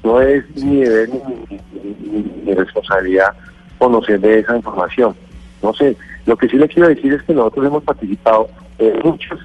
No 0.04 0.22
es 0.22 0.44
mi 0.56 0.82
deber 0.82 1.10
ni, 1.10 2.24
mi 2.46 2.54
responsabilidad 2.54 3.34
conocer 3.78 4.20
de 4.20 4.40
esa 4.40 4.56
información. 4.56 5.16
No 5.62 5.74
sé, 5.74 5.96
lo 6.26 6.38
que 6.38 6.48
sí 6.48 6.58
le 6.58 6.68
quiero 6.68 6.90
decir 6.90 7.14
es 7.14 7.24
que 7.24 7.34
nosotros 7.34 7.66
hemos 7.66 7.84
participado 7.84 8.50
en 8.78 9.00
muchos 9.04 9.40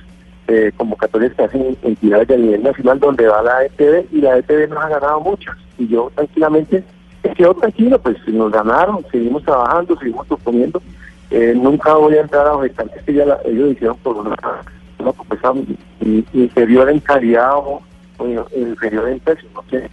eh, 0.47 0.73
convocatorias 0.77 1.33
que 1.35 1.43
hacen 1.43 1.77
entidades 1.83 2.29
de 2.29 2.39
nivel 2.39 2.63
nacional 2.63 3.01
donde 3.01 3.27
va 3.27 3.43
la 3.43 3.65
ETV 3.65 4.07
y 4.13 4.21
la 4.21 4.39
ETV 4.39 4.69
nos 4.69 4.85
ha 4.85 4.89
ganado 4.89 5.21
muchas. 5.21 5.57
Y 5.79 5.89
yo 5.89 6.11
tranquilamente 6.15 6.85
quedo 7.35 7.55
tranquilo, 7.55 7.99
pues 7.99 8.17
nos 8.29 8.53
ganaron, 8.53 9.05
seguimos 9.11 9.43
trabajando, 9.43 9.97
seguimos 9.97 10.27
proponiendo. 10.27 10.83
Eh, 11.31 11.55
nunca 11.57 11.95
voy 11.95 12.15
a 12.15 12.21
entrar 12.21 12.47
a 12.47 12.55
objetar 12.55 12.91
que 12.91 13.15
ya 13.15 13.39
ellos 13.45 13.73
hicieron 13.73 13.97
por 13.99 14.17
una, 14.17 14.37
una 14.99 15.13
propuesta 15.13 15.53
inferior 16.33 16.91
en 16.91 17.01
calidad 17.01 17.57
o, 17.57 17.83
inferior 18.55 19.09
en 19.09 19.21
precio, 19.21 19.49
no 19.55 19.65
sé. 19.71 19.91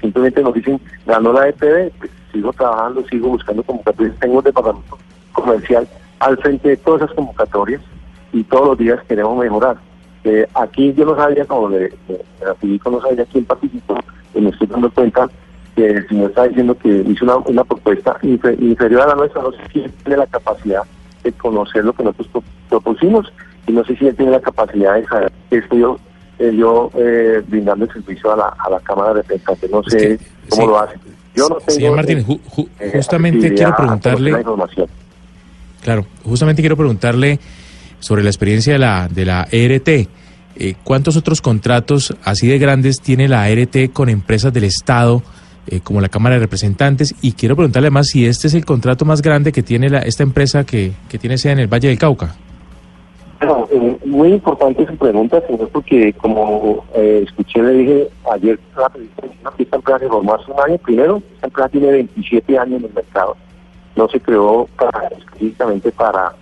Simplemente 0.00 0.42
nos 0.42 0.54
dicen, 0.54 0.80
ganó 1.06 1.32
la 1.32 1.48
ETV, 1.48 1.90
pues 1.98 2.10
sigo 2.32 2.52
trabajando, 2.52 3.04
sigo 3.08 3.28
buscando 3.28 3.62
convocatorias. 3.62 4.18
Tengo 4.20 4.38
un 4.38 4.44
departamento 4.44 4.98
comercial 5.32 5.88
al 6.20 6.36
frente 6.38 6.68
de 6.68 6.76
todas 6.76 7.02
esas 7.02 7.16
convocatorias 7.16 7.82
y 8.32 8.44
todos 8.44 8.68
los 8.68 8.78
días 8.78 9.00
queremos 9.08 9.38
mejorar. 9.38 9.76
Eh, 10.24 10.46
aquí 10.54 10.92
yo 10.94 11.04
no 11.04 11.16
sabía, 11.16 11.44
como 11.46 11.70
le, 11.70 11.92
le, 12.08 12.80
no 12.84 13.00
sabía 13.00 13.24
quién 13.24 13.44
participó, 13.44 13.98
y 14.34 14.40
me 14.40 14.50
estoy 14.50 14.66
dando 14.66 14.90
cuenta 14.90 15.28
que 15.74 15.86
el 15.86 16.08
señor 16.08 16.30
está 16.30 16.44
diciendo 16.44 16.76
que 16.76 16.88
hizo 17.08 17.24
una, 17.24 17.36
una 17.36 17.64
propuesta 17.64 18.16
inferior 18.22 19.02
a 19.02 19.06
la 19.08 19.14
nuestra, 19.14 19.42
no 19.42 19.52
sé 19.52 19.58
si 19.72 19.80
él 19.80 19.92
tiene 20.04 20.18
la 20.18 20.26
capacidad 20.26 20.82
de 21.22 21.32
conocer 21.32 21.84
lo 21.84 21.92
que 21.92 22.04
nosotros 22.04 22.44
propusimos 22.68 23.32
y 23.66 23.72
no 23.72 23.84
sé 23.84 23.96
si 23.96 24.06
él 24.06 24.16
tiene 24.16 24.32
la 24.32 24.40
capacidad 24.40 24.94
de 24.94 25.06
saber 25.06 25.32
que 25.48 25.58
estoy 25.58 25.80
yo, 25.80 25.98
eh, 26.38 26.54
yo 26.56 26.90
eh, 26.96 27.42
brindando 27.46 27.84
el 27.84 27.92
servicio 27.92 28.32
a 28.32 28.36
la, 28.36 28.56
a 28.58 28.70
la 28.70 28.80
Cámara 28.80 29.14
de 29.14 29.22
Representantes, 29.22 29.70
no 29.70 29.82
sé 29.84 30.18
cómo 30.48 30.66
lo 30.66 30.80
hace. 30.80 30.96
Yo 31.34 31.48
no 31.48 31.56
tengo, 31.56 31.70
Señor 31.70 31.96
Martínez, 31.96 32.26
justamente 32.92 33.54
quiero 33.54 33.76
preguntarle... 33.76 34.44
Claro, 35.82 36.04
justamente 36.24 36.60
quiero 36.60 36.76
preguntarle 36.76 37.38
sobre 38.00 38.22
la 38.22 38.30
experiencia 38.30 38.72
de 38.72 38.78
la, 38.80 39.08
de 39.08 39.24
la 39.24 39.46
ERT. 39.50 39.88
Eh, 39.88 40.74
¿Cuántos 40.82 41.16
otros 41.16 41.40
contratos 41.40 42.14
así 42.24 42.48
de 42.48 42.58
grandes 42.58 43.00
tiene 43.00 43.28
la 43.28 43.48
ERT 43.48 43.92
con 43.92 44.08
empresas 44.08 44.52
del 44.52 44.64
Estado 44.64 45.22
eh, 45.66 45.80
como 45.84 46.00
la 46.00 46.08
Cámara 46.08 46.34
de 46.34 46.40
Representantes. 46.40 47.14
Y 47.22 47.32
quiero 47.32 47.54
preguntarle 47.54 47.88
además 47.88 48.08
si 48.08 48.26
este 48.26 48.48
es 48.48 48.54
el 48.54 48.64
contrato 48.64 49.04
más 49.04 49.22
grande 49.22 49.52
que 49.52 49.62
tiene 49.62 49.88
la, 49.88 50.00
esta 50.00 50.22
empresa 50.22 50.64
que, 50.64 50.92
que 51.08 51.18
tiene 51.18 51.38
sede 51.38 51.52
en 51.52 51.58
el 51.60 51.68
Valle 51.68 51.88
del 51.88 51.98
Cauca. 51.98 52.34
Bueno, 53.38 53.68
eh, 53.70 53.98
muy 54.04 54.32
importante 54.32 54.86
su 54.86 54.96
pregunta, 54.96 55.40
señor, 55.46 55.68
porque 55.68 56.12
como 56.14 56.84
eh, 56.94 57.24
escuché, 57.26 57.62
le 57.62 57.72
dije 57.72 58.08
ayer, 58.32 58.58
que 58.58 59.62
esta 59.62 59.76
empresa 59.76 59.98
se 59.98 60.08
formó 60.08 60.34
hace 60.34 60.50
un 60.50 60.60
año. 60.60 60.78
Primero, 60.78 61.22
esta 61.34 61.46
empresa 61.46 61.68
tiene 61.68 61.92
27 61.92 62.58
años 62.58 62.80
en 62.80 62.86
el 62.86 62.94
mercado. 62.94 63.36
No 63.96 64.08
se 64.08 64.18
creó 64.18 64.66
para, 64.76 65.08
específicamente 65.08 65.92
para, 65.92 66.32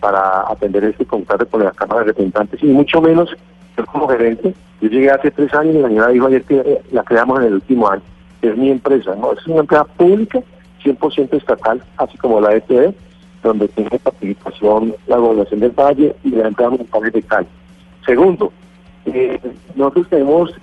para 0.00 0.50
atender 0.50 0.84
este 0.84 1.04
contrato 1.04 1.46
con 1.46 1.64
la 1.64 1.72
Cámara 1.72 2.00
de 2.00 2.06
Representantes 2.06 2.62
y 2.62 2.66
mucho 2.66 3.00
menos 3.00 3.30
yo 3.76 3.86
como 3.86 4.08
gerente. 4.08 4.54
Yo 4.80 4.88
llegué 4.88 5.10
hace 5.10 5.30
tres 5.30 5.52
años 5.54 5.74
y 5.74 5.78
la 5.78 5.88
señora 5.88 6.08
dijo 6.08 6.26
ayer 6.26 6.42
que 6.44 6.56
eh, 6.58 6.82
la 6.90 7.02
creamos 7.02 7.40
en 7.40 7.46
el 7.46 7.54
último 7.54 7.88
año. 7.88 8.02
Es 8.42 8.56
mi 8.56 8.70
empresa, 8.70 9.14
¿no? 9.14 9.32
Es 9.32 9.46
una 9.46 9.60
empresa 9.60 9.84
pública, 9.84 10.40
100% 10.82 11.34
estatal, 11.34 11.82
así 11.98 12.16
como 12.16 12.40
la 12.40 12.54
ETV 12.54 12.94
donde 13.42 13.68
tiene 13.68 13.98
participación 13.98 14.94
la 15.06 15.16
gobernación 15.16 15.60
del 15.60 15.70
Valle 15.70 16.14
y 16.24 16.30
la 16.30 16.48
empresa 16.48 16.70
municipal 16.70 17.10
de 17.10 17.22
Cali. 17.22 17.46
Segundo, 18.04 18.52
eh, 19.06 19.40
nosotros 19.74 20.08
tenemos 20.10 20.54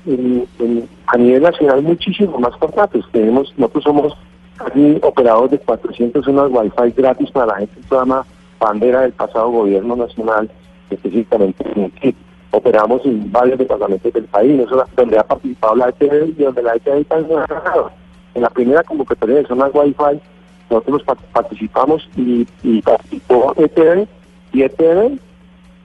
a 1.08 1.17
nivel 1.17 1.41
nacional 1.41 1.82
muchísimos 1.82 2.39
más 2.39 2.56
contratos. 2.58 3.08
Tenemos, 3.12 3.53
nosotros 3.58 3.84
somos 3.84 4.17
casi 4.58 5.00
operadores 5.01 5.51
de 5.51 5.60
400 5.60 6.25
zonas 6.25 6.51
Wi-Fi 6.51 6.91
gratis 6.96 7.32
para 7.32 7.48
la 7.48 7.56
gente 7.58 7.75
se 7.88 7.96
llama 7.96 8.25
bandera 8.60 9.02
del 9.02 9.14
pasado 9.14 9.50
gobierno 9.50 9.96
nacional, 9.96 10.50
específicamente 10.90 11.64
en 11.76 12.16
Operamos 12.52 13.06
en 13.06 13.30
varios 13.32 13.60
departamentos 13.60 14.12
del 14.14 14.24
país, 14.24 14.62
donde 14.96 15.20
ha 15.20 15.24
participado 15.24 15.76
la 15.76 15.90
ETV 15.90 16.30
y 16.30 16.44
donde 16.44 16.64
la 16.64 16.76
ETV 16.76 17.02
está 17.02 17.18
en 17.18 18.42
la 18.42 18.50
primera 18.50 18.84
convocatoria 18.84 19.36
de 19.38 19.48
zonas 19.48 19.72
Wi-Fi 19.74 20.22
nosotros 20.70 21.04
participamos 21.32 22.08
y, 22.16 22.46
participó 22.82 23.54
ETV 23.58 24.08
y 24.54 24.64
ETV 24.64 25.18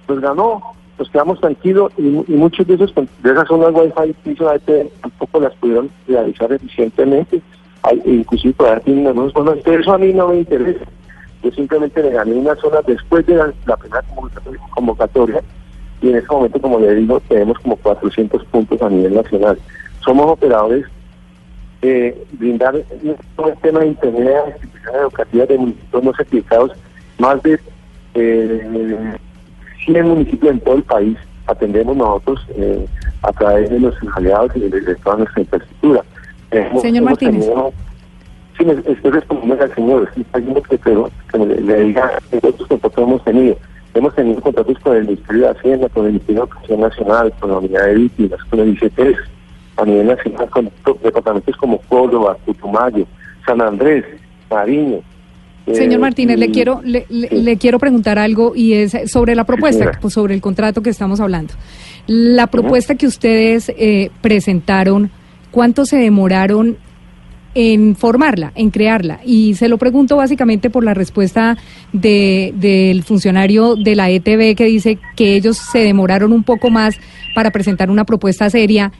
pues 0.06 0.20
ganó, 0.20 0.60
nos 0.98 1.08
quedamos 1.10 1.40
tranquilos 1.40 1.92
y, 1.96 2.02
muchos 2.02 2.66
de 2.66 2.74
esos 2.74 2.92
de 2.94 3.32
esas 3.32 3.46
zonas 3.46 3.72
Wi-Fi 3.72 4.14
que 4.24 4.32
hizo 4.32 4.44
la 4.44 4.56
ETV 4.56 4.90
tampoco 5.00 5.40
las 5.40 5.54
pudieron 5.54 5.90
realizar 6.08 6.52
eficientemente, 6.52 7.40
Hay, 7.82 8.02
inclusive 8.04 8.54
todavía 8.54 8.80
tienen 8.80 9.06
algunos 9.06 9.32
zonas, 9.32 9.58
pero 9.64 9.80
eso 9.80 9.92
a 9.92 9.98
mí 9.98 10.12
no 10.12 10.28
me 10.28 10.38
interesa. 10.38 10.84
Yo 11.42 11.50
simplemente 11.50 12.02
le 12.02 12.10
gané 12.10 12.34
una 12.34 12.54
zona 12.56 12.80
después 12.86 13.26
de 13.26 13.34
la, 13.34 13.76
primera 13.76 14.04
convocatoria 14.70 15.42
y 16.00 16.10
en 16.10 16.16
ese 16.16 16.26
momento, 16.28 16.60
como 16.60 16.78
le 16.78 16.94
digo, 16.94 17.20
tenemos 17.28 17.58
como 17.58 17.76
400 17.76 18.44
puntos 18.46 18.80
a 18.82 18.88
nivel 18.88 19.14
nacional. 19.14 19.58
Somos 20.04 20.26
operadores 20.30 20.86
eh, 21.82 22.16
brindar 22.32 22.76
todo 23.36 23.48
el 23.48 23.56
tema 23.58 23.80
de 23.80 23.88
internet 23.88 24.36
a 24.44 24.48
instituciones 24.50 25.00
educativas 25.00 25.48
de 25.48 25.58
municipios 25.58 26.04
no 26.04 26.14
certificados, 26.14 26.72
más 27.18 27.42
de 27.42 27.58
eh, 28.14 29.16
100 29.86 30.08
municipios 30.08 30.52
en 30.52 30.60
todo 30.60 30.76
el 30.76 30.82
país 30.84 31.18
atendemos 31.46 31.96
nosotros 31.96 32.46
eh, 32.56 32.86
a 33.22 33.32
través 33.32 33.70
de 33.70 33.80
los 33.80 33.94
aliados 34.14 34.52
y 34.54 34.60
de, 34.60 34.94
toda 34.96 35.16
nuestra 35.16 35.40
infraestructura. 35.42 36.04
Señor 36.80 37.04
Martínez. 37.04 37.46
Sí, 38.58 38.64
estoy 38.86 39.10
respondiendo 39.10 39.62
al 39.62 39.74
señor, 39.74 40.08
estoy 40.08 40.24
pidiendo 40.24 40.62
que, 40.62 40.78
pero, 40.78 41.10
que 41.30 41.38
le, 41.38 41.60
le 41.60 41.84
diga 41.84 42.18
otros 42.42 42.68
contratos 42.68 43.04
hemos 43.04 43.24
tenido. 43.24 43.56
Hemos 43.94 44.14
tenido 44.14 44.40
contratos 44.40 44.78
con 44.78 44.96
el 44.96 45.04
Ministerio 45.04 45.42
de 45.42 45.50
Hacienda, 45.50 45.88
con 45.90 46.06
el 46.06 46.12
Ministerio 46.12 46.42
de 46.42 46.50
Educación 46.50 46.80
Nacional, 46.80 47.32
con 47.38 47.50
la 47.50 47.58
Unidad 47.58 47.86
de 47.86 47.94
Víctimas, 47.94 48.40
con 48.48 48.60
el 48.60 48.70
ICTS 48.70 49.18
a 49.76 49.84
nivel 49.84 50.06
nacional 50.06 50.48
con 50.50 50.70
departamentos 51.02 51.56
como 51.56 51.78
Córdoba, 51.88 52.36
Putumayo, 52.44 53.06
San 53.46 53.60
Andrés, 53.60 54.04
Mariño. 54.50 55.00
Señor 55.72 55.94
eh, 55.94 55.98
Martínez, 55.98 56.38
le 56.38 56.50
quiero 56.50 56.80
le, 56.82 57.06
le, 57.08 57.56
quiero 57.56 57.78
preguntar 57.78 58.18
algo 58.18 58.52
y 58.56 58.74
es 58.74 58.96
sobre 59.06 59.34
la 59.34 59.44
propuesta, 59.44 59.92
pues 60.00 60.14
sobre 60.14 60.34
el 60.34 60.40
contrato 60.40 60.82
que 60.82 60.90
estamos 60.90 61.20
hablando. 61.20 61.54
La 62.06 62.48
propuesta 62.48 62.96
que 62.96 63.06
ustedes 63.06 63.70
eh, 63.76 64.10
presentaron, 64.20 65.10
¿cuánto 65.52 65.84
se 65.84 65.98
demoraron 65.98 66.78
en 67.54 67.96
formarla, 67.96 68.52
en 68.54 68.70
crearla? 68.70 69.20
Y 69.24 69.54
se 69.54 69.68
lo 69.68 69.78
pregunto 69.78 70.16
básicamente 70.16 70.70
por 70.70 70.84
la 70.84 70.94
respuesta 70.94 71.56
de, 71.92 72.52
del 72.56 73.02
funcionario 73.02 73.76
de 73.76 73.94
la 73.94 74.10
ETB 74.10 74.56
que 74.56 74.64
dice 74.64 74.98
que 75.16 75.36
ellos 75.36 75.58
se 75.58 75.80
demoraron 75.80 76.32
un 76.32 76.42
poco 76.42 76.70
más 76.70 76.96
para 77.34 77.50
presentar 77.50 77.90
una 77.90 78.04
propuesta 78.04 78.50
seria 78.50 78.92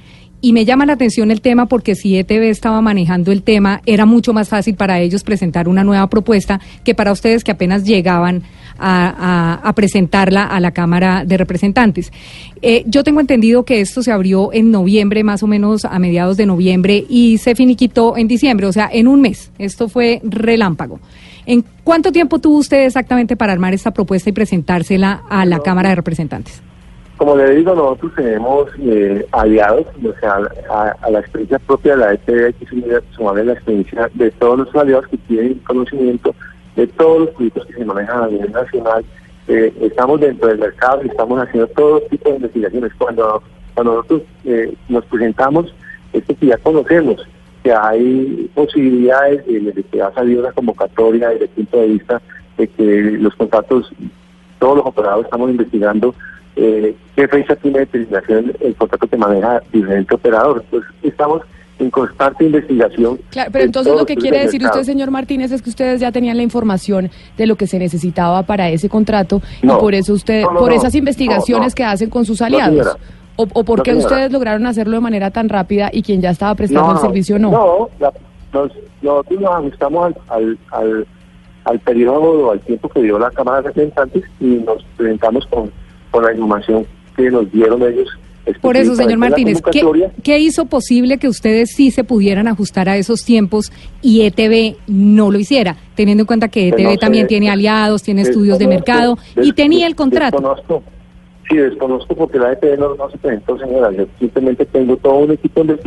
y 0.43 0.53
me 0.53 0.65
llama 0.65 0.85
la 0.85 0.95
atención 0.95 1.31
el 1.31 1.41
tema 1.41 1.67
porque 1.67 1.95
si 1.95 2.19
ETV 2.19 2.51
estaba 2.51 2.83
manejando 2.83 3.31
el 3.31 3.43
tema, 3.45 3.81
era 3.87 4.07
mucho 4.07 4.33
más 4.35 4.49
fácil 4.49 4.75
para 4.75 5.01
ellos 5.01 5.23
presentar 5.23 5.69
una 5.69 5.85
nueva 5.85 6.09
propuesta 6.09 6.61
que 6.85 6.97
para 6.97 7.13
ustedes 7.13 7.45
que 7.45 7.53
apenas 7.53 7.85
llegaban 7.85 8.43
a, 8.79 9.73
presentarla 9.77 10.45
a 10.45 10.59
la 10.59 10.73
Cámara 10.73 11.25
de 11.25 11.37
Representantes. 11.37 12.13
Eh, 12.61 12.83
yo 12.87 13.05
tengo 13.05 13.21
entendido 13.21 13.65
que 13.65 13.81
esto 13.81 14.03
se 14.03 14.11
abrió 14.11 14.53
en 14.53 14.73
noviembre, 14.73 15.23
más 15.23 15.45
o 15.45 15.47
menos 15.47 15.85
a 15.85 15.99
mediados 16.01 16.37
de 16.37 16.47
noviembre, 16.47 17.05
y 17.09 17.39
se 17.39 17.55
finiquitó 17.55 18.17
en 18.17 18.27
diciembre, 18.27 18.67
o 18.67 18.73
sea, 18.73 18.91
en 18.93 19.07
un 19.07 19.21
mes. 19.21 19.53
Esto 19.59 19.89
fue 19.89 20.21
relámpago. 20.25 20.99
¿En 21.47 21.65
cuánto 21.85 22.11
tiempo 22.11 22.41
tuvo 22.41 22.59
usted 22.59 22.85
exactamente 22.85 23.37
para 23.37 23.53
armar 23.53 23.73
esta 23.75 23.93
propuesta 23.93 24.31
y 24.31 24.33
presentársela 24.33 25.23
a 25.31 25.45
la 25.47 25.61
Cámara 25.61 25.91
de 25.91 25.95
Representantes? 25.95 26.63
Como 27.23 27.37
le 27.37 27.55
digo, 27.55 27.73
nosotros 27.73 28.13
tenemos 28.17 28.69
eh, 28.81 29.25
aliados, 29.31 29.87
o 30.05 30.13
sea, 30.19 30.41
a, 30.69 31.09
la 31.09 31.21
experiencia 31.21 31.61
propia 31.61 31.93
de 31.93 31.99
la 31.99 32.15
ETV 32.15 32.47
hay 32.47 32.53
que 32.53 33.01
sumarle 33.15 33.45
la 33.45 33.53
experiencia 33.53 34.11
de 34.15 34.33
todos 34.33 34.59
los 34.59 34.75
aliados 34.75 35.07
que 35.07 35.19
tienen 35.19 35.55
conocimiento 35.61 36.35
de 36.75 36.89
todos 36.89 37.21
los 37.21 37.31
proyectos 37.31 37.67
que 37.67 37.75
se 37.75 37.85
manejan 37.85 38.25
a 38.25 38.27
nivel 38.27 38.51
nacional. 38.51 39.05
Eh, 39.47 39.73
estamos 39.83 40.19
dentro 40.19 40.49
del 40.49 40.59
mercado 40.59 41.03
y 41.05 41.11
estamos 41.11 41.41
haciendo 41.41 41.69
todo 41.69 42.01
tipo 42.11 42.29
de 42.29 42.37
investigaciones. 42.39 42.93
Cuando, 42.99 43.41
cuando 43.75 43.95
nosotros 43.95 44.23
eh, 44.45 44.75
nos 44.89 45.05
presentamos, 45.05 45.73
es 46.13 46.25
que 46.25 46.35
ya 46.45 46.57
conocemos 46.57 47.25
que 47.63 47.73
hay 47.73 48.51
posibilidades 48.53 49.47
de, 49.47 49.85
que 49.93 49.99
va 50.01 50.09
a 50.09 50.15
salir 50.15 50.41
una 50.41 50.51
convocatoria 50.51 51.29
desde 51.29 51.45
el 51.45 51.51
punto 51.51 51.81
de 51.83 51.87
vista 51.87 52.23
de 52.59 52.67
que 52.67 53.01
los 53.21 53.33
contratos, 53.37 53.93
todos 54.59 54.79
los 54.79 54.87
operados 54.87 55.25
estamos 55.27 55.51
investigando 55.51 56.17
eh, 56.57 56.95
qué 57.17 57.29
fecha 57.29 57.57
tiene 57.57 57.81
determinación 57.81 58.53
el 58.61 58.75
contrato 58.75 59.07
que 59.07 59.17
maneja 59.17 59.63
diferente 59.73 60.15
operador. 60.15 60.63
Entonces, 60.65 60.91
estamos 61.03 61.43
en 61.79 61.91
constante 61.91 62.45
investigación. 62.45 63.19
Claro, 63.31 63.51
pero 63.53 63.65
entonces 63.65 63.95
lo 63.95 64.07
que 64.07 64.17
quiere 64.17 64.41
decir 64.41 64.65
usted, 64.65 64.83
señor 64.83 65.11
Martínez, 65.11 65.51
es 65.53 65.63
que 65.63 65.71
ustedes 65.71 66.01
ya 66.01 66.13
tenían 66.13 66.37
la 66.37 66.43
información 66.43 67.11
de 67.37 67.47
lo 67.47 67.57
que 67.57 67.67
se 67.67 67.79
necesitaba 67.79 68.43
para 68.45 68.69
ese 68.69 68.89
contrato 68.89 69.43
y 69.63 69.67
por 69.67 69.95
eso 69.95 70.13
usted, 70.13 70.45
por 70.45 70.73
esas 70.73 70.95
investigaciones 70.95 71.75
que 71.75 71.85
hacen 71.85 72.11
con 72.11 72.25
sus 72.25 72.41
aliados. 72.41 72.97
o, 73.37 73.47
o, 73.53 73.65
por 73.65 73.83
qué 73.83 73.95
ustedes 73.95 74.31
lograron 74.31 74.67
hacerlo 74.67 74.97
de 74.97 75.01
manera 75.01 75.31
tan 75.31 75.49
rápida 75.49 75.91
y 75.93 76.03
quien 76.03 76.21
ya 76.21 76.31
estaba 76.31 76.55
prestando 76.55 76.93
el 76.93 76.99
servicio 76.99 77.39
no? 77.39 77.51
No, 77.51 77.89
nos, 78.53 78.71
nosotros 79.01 79.41
nos 79.41 79.51
ajustamos 79.55 80.15
al, 80.29 80.59
al, 80.71 81.07
al 81.65 81.79
periodo 81.81 82.47
o 82.47 82.51
al 82.53 82.61
tiempo 82.61 82.89
que 82.91 83.03
dio 83.03 83.19
la 83.19 83.31
Cámara 83.31 83.63
de 83.63 83.69
Representantes 83.69 84.25
y 84.39 84.45
nos 84.45 84.85
presentamos 84.97 85.47
con 85.47 85.73
con 86.13 86.25
la 86.25 86.33
información 86.33 86.87
que 87.17 87.29
nos 87.31 87.51
dieron 87.51 87.83
ellos. 87.83 88.09
Por 88.61 88.77
eso, 88.77 88.95
señor 88.97 89.19
Martínez, 89.19 89.63
¿qué, 90.23 90.39
hizo 90.39 90.67
posible 90.67 91.19
que 91.19 91.29
ustedes 91.29 91.71
sí 91.75 91.93
se 91.93 92.03
pudieran 92.03 92.49
ajustar 92.49 92.89
a 92.89 92.97
esos 92.97 93.25
tiempos 93.25 93.73
y 94.01 94.23
ETV 94.23 94.77
no 94.89 95.31
lo 95.31 95.39
hiciera? 95.39 95.77
Teniendo 95.95 96.23
en 96.23 96.27
cuenta 96.27 96.49
que 96.49 96.69
ETV 96.69 96.99
también 96.99 97.29
tiene 97.29 97.51
aliados, 97.51 98.03
tiene 98.03 98.23
estudios 98.23 98.59
de 98.59 98.67
mercado 98.67 99.17
y 99.37 99.53
tenía 99.53 99.87
el 99.87 99.95
contrato. 99.95 100.39
Desconozco, 100.39 100.83
sí, 101.49 101.57
desconozco 101.57 102.17
porque 102.17 102.39
la 102.39 102.53
ETV 102.53 102.79
no, 102.79 103.11
se 103.11 103.19
presentó, 103.19 103.59
señora. 103.59 103.93
Yo 103.93 104.07
simplemente 104.19 104.67
tengo 104.67 104.97
todo 104.97 105.19
un 105.19 105.31
equipo 105.31 105.63
de, 105.63 105.79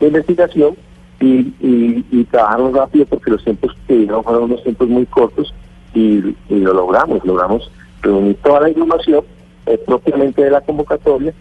investigación 0.00 0.74
y, 1.20 1.52
y, 1.60 2.24
trabajaron 2.30 2.74
rápido 2.74 3.04
porque 3.04 3.30
los 3.30 3.44
tiempos 3.44 3.76
que 3.86 3.96
dieron 3.98 4.24
fueron 4.24 4.44
unos 4.44 4.62
tiempos 4.62 4.88
muy 4.88 5.04
cortos 5.06 5.54
y, 5.94 6.34
y 6.48 6.54
lo 6.56 6.72
logramos. 6.72 7.22
Logramos 7.24 7.70
reunir 8.00 8.36
toda 8.42 8.62
la 8.62 8.70
información 8.70 9.22
eh, 9.66 9.78
propiamente 9.86 10.42
de 10.42 10.50
la 10.50 10.60
convocatoria, 10.60 11.32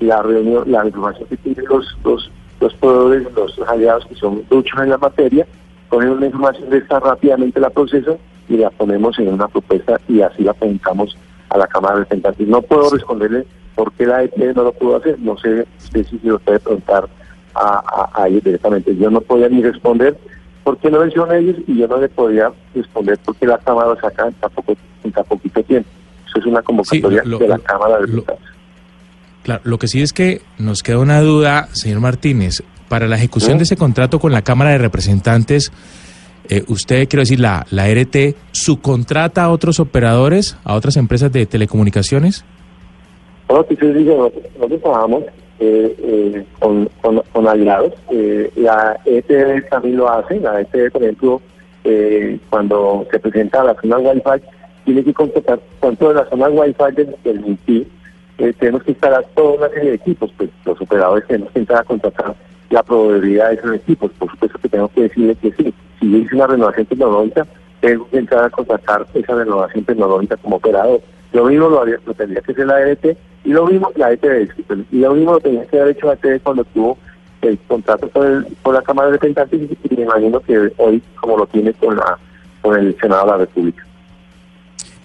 la 0.00 0.22
reunión, 0.22 0.70
la 0.70 0.86
información 0.86 1.28
que 1.28 1.36
tienen 1.36 1.64
los, 1.66 1.96
los, 2.04 2.30
los 2.60 2.74
proveedores, 2.74 3.32
los 3.34 3.58
aliados 3.68 4.06
que 4.06 4.14
son 4.14 4.44
duchos 4.48 4.80
en 4.80 4.90
la 4.90 4.98
materia, 4.98 5.46
ponen 5.88 6.10
una 6.10 6.26
información 6.26 6.70
de 6.70 6.78
esta 6.78 7.00
rápidamente 7.00 7.60
la 7.60 7.70
proceso 7.70 8.18
y 8.48 8.56
la 8.56 8.70
ponemos 8.70 9.18
en 9.18 9.28
una 9.28 9.48
propuesta 9.48 10.00
y 10.08 10.20
así 10.20 10.42
la 10.42 10.54
presentamos 10.54 11.16
a 11.50 11.58
la 11.58 11.66
Cámara 11.66 11.94
de 11.94 12.00
Representantes. 12.00 12.48
No 12.48 12.62
puedo 12.62 12.90
responderle 12.90 13.46
por 13.74 13.92
qué 13.92 14.06
la 14.06 14.22
EP 14.22 14.36
no 14.54 14.64
lo 14.64 14.72
pudo 14.72 14.96
hacer, 14.96 15.18
no 15.20 15.36
sé, 15.38 15.66
si 15.78 16.04
se 16.04 16.18
lo 16.22 16.38
puede 16.38 16.60
preguntar 16.60 17.08
a, 17.54 18.10
a, 18.14 18.28
ellos 18.28 18.44
directamente. 18.44 18.96
Yo 18.96 19.10
no 19.10 19.20
podía 19.20 19.48
ni 19.48 19.62
responder 19.62 20.16
por 20.64 20.76
qué 20.78 20.90
no 20.90 21.04
hicieron 21.04 21.34
ellos 21.34 21.56
y 21.66 21.78
yo 21.78 21.88
no 21.88 21.98
le 21.98 22.08
podía 22.08 22.52
responder 22.74 23.18
por 23.18 23.36
qué 23.36 23.46
la 23.46 23.58
Cámara 23.58 23.88
lo 23.88 24.00
saca 24.00 24.28
en 24.28 25.12
tan 25.12 25.24
poquito 25.24 25.62
tiempo. 25.62 25.88
Eso 26.30 26.38
es 26.38 26.46
una 26.46 26.62
convocatoria 26.62 27.22
de 27.22 27.48
la 27.48 27.58
Cámara 27.58 27.98
de 27.98 28.06
Diputados. 28.06 28.40
Claro, 29.42 29.60
lo 29.64 29.78
que 29.78 29.88
sí 29.88 30.00
es 30.00 30.12
que 30.12 30.40
nos 30.58 30.82
queda 30.82 30.98
una 30.98 31.20
duda, 31.20 31.68
señor 31.72 32.00
Martínez. 32.00 32.62
para 32.88 33.06
la 33.06 33.16
ejecución 33.16 33.58
de 33.58 33.64
ese 33.64 33.76
contrato 33.76 34.18
con 34.18 34.32
la 34.32 34.42
Cámara 34.42 34.70
de 34.70 34.78
Representantes, 34.78 35.70
eh, 36.48 36.64
usted, 36.66 37.08
quiero 37.08 37.20
decir, 37.20 37.38
la, 37.38 37.64
la 37.70 37.86
RT, 37.88 38.34
¿subcontrata 38.50 39.44
a 39.44 39.50
otros 39.50 39.78
operadores, 39.78 40.56
a 40.64 40.74
otras 40.74 40.96
empresas 40.96 41.30
de 41.30 41.46
telecomunicaciones? 41.46 42.44
Bueno, 43.46 43.64
que 43.66 43.76
se 43.76 43.92
dice, 43.92 44.16
nosotros 44.56 44.80
trabajamos 44.80 45.24
eh, 45.62 45.94
eh, 45.98 46.44
con, 46.58 46.88
con, 47.02 47.46
aliados. 47.46 47.92
Eh, 48.10 48.50
la 48.56 48.98
ETV 49.04 49.68
también 49.68 49.98
lo 49.98 50.08
hace. 50.10 50.40
La 50.40 50.58
ETV, 50.62 50.90
por 50.90 51.02
ejemplo, 51.02 51.42
cuando 52.48 53.06
se 53.10 53.18
presenta 53.18 53.60
a 53.60 53.64
la 53.64 53.74
zona 53.74 53.98
Wi-Fi, 53.98 54.42
tiene 54.84 55.04
que 55.04 55.14
contratar 55.14 55.60
tanto 55.80 56.08
de 56.08 56.14
la 56.14 56.28
zona 56.28 56.48
Wi-Fi 56.48 56.92
del, 56.94 57.16
del 57.24 57.42
tenemos 58.58 58.82
que 58.82 58.92
instalar 58.92 59.24
toda 59.34 59.58
una 59.58 59.68
serie 59.68 59.94
equipos. 59.94 60.32
Pues 60.36 60.50
los 60.64 60.80
operadores 60.80 61.26
tenemos 61.26 61.52
que 61.52 61.58
entrar 61.60 61.80
a 61.80 61.84
contratar 61.84 62.34
la 62.70 62.82
probabilidad 62.82 63.50
de 63.50 63.54
esos 63.56 63.74
equipos. 63.74 64.10
Por 64.18 64.30
supuesto 64.30 64.58
que 64.58 64.68
tengo 64.68 64.88
que 64.88 65.02
decirle 65.02 65.34
que 65.36 65.52
sí. 65.52 65.74
Si 66.00 66.10
yo 66.10 66.18
hice 66.18 66.34
una 66.34 66.46
renovación 66.46 66.86
tecnológica, 66.86 67.46
tengo 67.80 68.08
que 68.08 68.18
entrar 68.18 68.44
a 68.44 68.50
contratar 68.50 69.06
esa 69.14 69.34
renovación 69.34 69.84
tecnológica 69.84 70.36
como 70.38 70.56
operador. 70.56 71.00
Lo 71.32 71.44
mismo 71.44 71.68
lo, 71.68 71.84
lo 71.84 72.14
tendría 72.14 72.40
que 72.40 72.52
hacer 72.52 72.66
la 72.66 72.80
ERT 72.80 73.16
y 73.44 73.50
lo 73.50 73.66
mismo 73.66 73.92
la 73.96 74.12
ETV. 74.12 74.48
Y 74.90 74.98
lo 74.98 75.14
mismo 75.14 75.32
lo 75.32 75.40
tenía 75.40 75.66
que 75.66 75.78
haber 75.78 75.96
hecho 75.96 76.06
la 76.06 76.14
ETV 76.14 76.40
cuando 76.42 76.64
tuvo 76.64 76.98
el 77.42 77.58
contrato 77.68 78.08
con, 78.10 78.46
con 78.62 78.74
la 78.74 78.82
Cámara 78.82 79.08
de 79.08 79.12
Representantes 79.14 79.60
y 79.60 79.94
me 79.94 80.02
imagino 80.02 80.40
que 80.40 80.72
hoy 80.76 81.02
como 81.20 81.38
lo 81.38 81.46
tiene 81.46 81.72
con, 81.74 81.96
la, 81.96 82.18
con 82.60 82.78
el 82.78 82.96
Senado 82.98 83.24
de 83.24 83.30
la 83.30 83.38
República. 83.38 83.86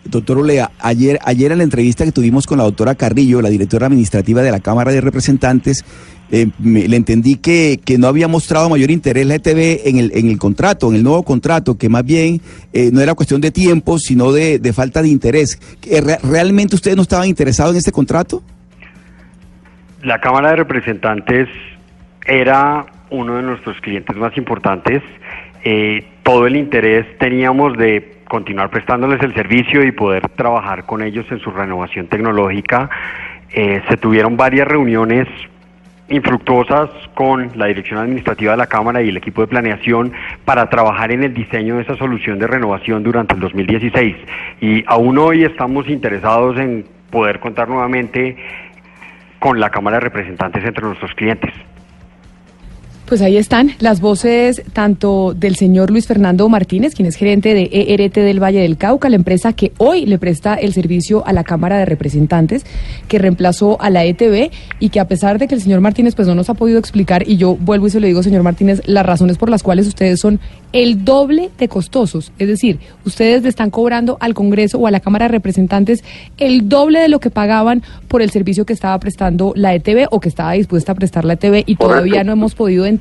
Doctor 0.06 0.38
Olea, 0.38 0.72
ayer, 0.80 1.20
ayer 1.24 1.52
en 1.52 1.58
la 1.58 1.64
entrevista 1.64 2.06
que 2.06 2.12
tuvimos 2.12 2.46
con 2.46 2.58
la 2.58 2.64
doctora 2.64 2.96
Carrillo, 2.96 3.42
la 3.42 3.50
directora 3.50 3.88
administrativa 3.88 4.42
de 4.42 4.52
la 4.52 4.60
Cámara 4.60 4.92
de 4.92 5.02
Representantes, 5.02 5.84
eh, 6.32 6.48
le 6.64 6.96
entendí 6.96 7.36
que, 7.36 7.80
que, 7.84 7.98
no 7.98 8.08
había 8.08 8.28
mostrado 8.28 8.70
mayor 8.70 8.90
interés 8.90 9.28
la 9.28 9.36
ETV 9.36 9.88
en 9.88 9.98
el, 9.98 10.12
en 10.16 10.28
el 10.30 10.40
contrato, 10.40 10.90
en 10.90 10.96
el 10.96 11.04
nuevo 11.04 11.24
contrato, 11.24 11.78
que 11.78 11.88
más 11.88 12.04
bien 12.04 12.42
eh, 12.74 12.90
no 12.92 13.00
era 13.02 13.14
cuestión 13.14 13.42
de 13.42 13.52
tiempo, 13.52 14.00
sino 14.00 14.32
de, 14.32 14.60
falta 14.74 15.02
de 15.04 15.10
interés. 15.10 15.60
¿Realmente 16.24 16.76
ustedes 16.76 16.98
no 16.98 17.04
estaban 17.04 17.28
interesados 17.28 17.74
en 17.74 17.78
este 17.78 17.92
contrato? 17.92 18.42
La 20.02 20.20
Cámara 20.20 20.50
de 20.52 20.56
Representantes 20.58 21.48
era 22.26 22.86
uno 23.12 23.38
de 23.38 23.44
nuestros 23.44 23.80
clientes 23.82 24.16
más 24.16 24.36
importantes. 24.36 25.04
Eh, 25.64 26.06
todo 26.26 26.48
el 26.48 26.56
interés 26.56 27.06
teníamos 27.20 27.78
de 27.78 28.16
continuar 28.28 28.72
prestándoles 28.72 29.22
el 29.22 29.36
servicio 29.36 29.84
y 29.84 29.92
poder 29.92 30.28
trabajar 30.30 30.88
con 30.88 31.04
ellos 31.04 31.24
en 31.30 31.40
su 31.40 31.52
renovación 31.52 32.08
tecnológica. 32.08 32.90
se 33.54 33.98
tuvieron 33.98 34.36
varias 34.36 34.68
reuniones 34.68 35.28
infructuosas 36.10 36.90
con 37.14 37.52
la 37.56 37.68
dirección 37.68 38.00
administrativa 38.00 38.54
de 38.54 38.58
la 38.58 38.66
Cámara 38.66 39.04
y 39.04 39.10
el 39.10 39.18
equipo 39.18 39.42
de 39.42 39.48
planeación 39.48 40.14
para 40.46 40.68
trabajar 40.68 41.12
en 41.12 41.24
el 41.24 41.34
diseño 41.36 41.76
de 41.76 41.84
esa 41.84 41.96
solución 41.96 42.40
de 42.40 42.48
renovación 42.48 43.04
durante 43.04 43.36
el 43.36 43.40
2016. 43.40 44.16
Y 44.62 44.84
aún 44.88 45.20
hoy 45.20 45.44
estamos 45.44 45.88
interesados 45.88 46.58
en 46.58 46.86
poder 47.12 47.40
contar 47.40 47.70
nuevamente 47.70 48.36
con 49.38 49.60
la 49.60 49.70
Cámara 49.70 49.98
de 49.98 50.02
Representantes 50.02 50.66
entre 50.66 50.86
nuestros 50.86 51.14
clientes. 51.14 51.54
Pues 53.06 53.22
ahí 53.22 53.38
están 53.38 53.74
las 53.78 54.02
voces 54.02 54.64
tanto 54.74 55.36
del 55.36 55.56
señor 55.56 55.92
Luis 55.92 56.08
Fernando 56.08 56.50
Martínez, 56.50 56.96
quien 56.96 57.08
es 57.08 57.16
gerente 57.16 57.54
de 57.54 57.70
ERT 57.72 58.16
del 58.16 58.42
Valle 58.42 58.62
del 58.62 58.78
Cauca, 58.78 59.10
la 59.10 59.16
empresa 59.16 59.54
que 59.54 59.74
hoy 59.78 60.08
le 60.08 60.18
presta 60.18 60.56
el 60.56 60.74
servicio 60.74 61.24
a 61.28 61.32
la 61.32 61.44
Cámara 61.44 61.78
de 61.78 61.86
Representantes, 61.86 62.66
que 63.08 63.20
reemplazó 63.20 63.80
a 63.80 63.92
la 63.92 64.04
ETB 64.06 64.50
y 64.80 64.90
que 64.90 65.00
a 65.00 65.08
pesar 65.08 65.38
de 65.38 65.48
que 65.48 65.54
el 65.54 65.62
señor 65.62 65.82
Martínez 65.82 66.16
pues 66.16 66.28
no 66.28 66.34
nos 66.34 66.50
ha 66.50 66.56
podido 66.56 66.80
explicar, 66.80 67.30
y 67.30 67.38
yo 67.38 67.56
vuelvo 67.56 67.86
y 67.86 67.92
se 67.92 68.00
lo 68.00 68.08
digo, 68.08 68.24
señor 68.24 68.42
Martínez, 68.42 68.82
las 68.88 69.06
razones 69.06 69.38
por 69.38 69.52
las 69.52 69.62
cuales 69.62 69.86
ustedes 69.86 70.20
son 70.20 70.40
el 70.74 71.06
doble 71.06 71.52
de 71.60 71.68
costosos, 71.68 72.32
es 72.40 72.48
decir, 72.48 72.80
ustedes 73.06 73.44
le 73.44 73.50
están 73.50 73.70
cobrando 73.70 74.18
al 74.20 74.34
Congreso 74.34 74.80
o 74.80 74.88
a 74.88 74.92
la 74.92 75.00
Cámara 75.00 75.26
de 75.26 75.32
Representantes 75.32 76.04
el 76.40 76.70
doble 76.70 77.02
de 77.02 77.08
lo 77.08 77.20
que 77.20 77.30
pagaban 77.30 77.84
por 78.08 78.24
el 78.24 78.32
servicio 78.32 78.66
que 78.66 78.74
estaba 78.74 79.00
prestando 79.00 79.54
la 79.56 79.76
ETB 79.76 80.08
o 80.10 80.20
que 80.20 80.30
estaba 80.30 80.54
dispuesta 80.54 80.94
a 80.94 80.96
prestar 80.96 81.24
la 81.24 81.34
ETB 81.34 81.66
y 81.68 81.76
todavía 81.76 82.24
no 82.24 82.32
hemos 82.32 82.56
podido 82.56 82.88
entender 82.88 82.95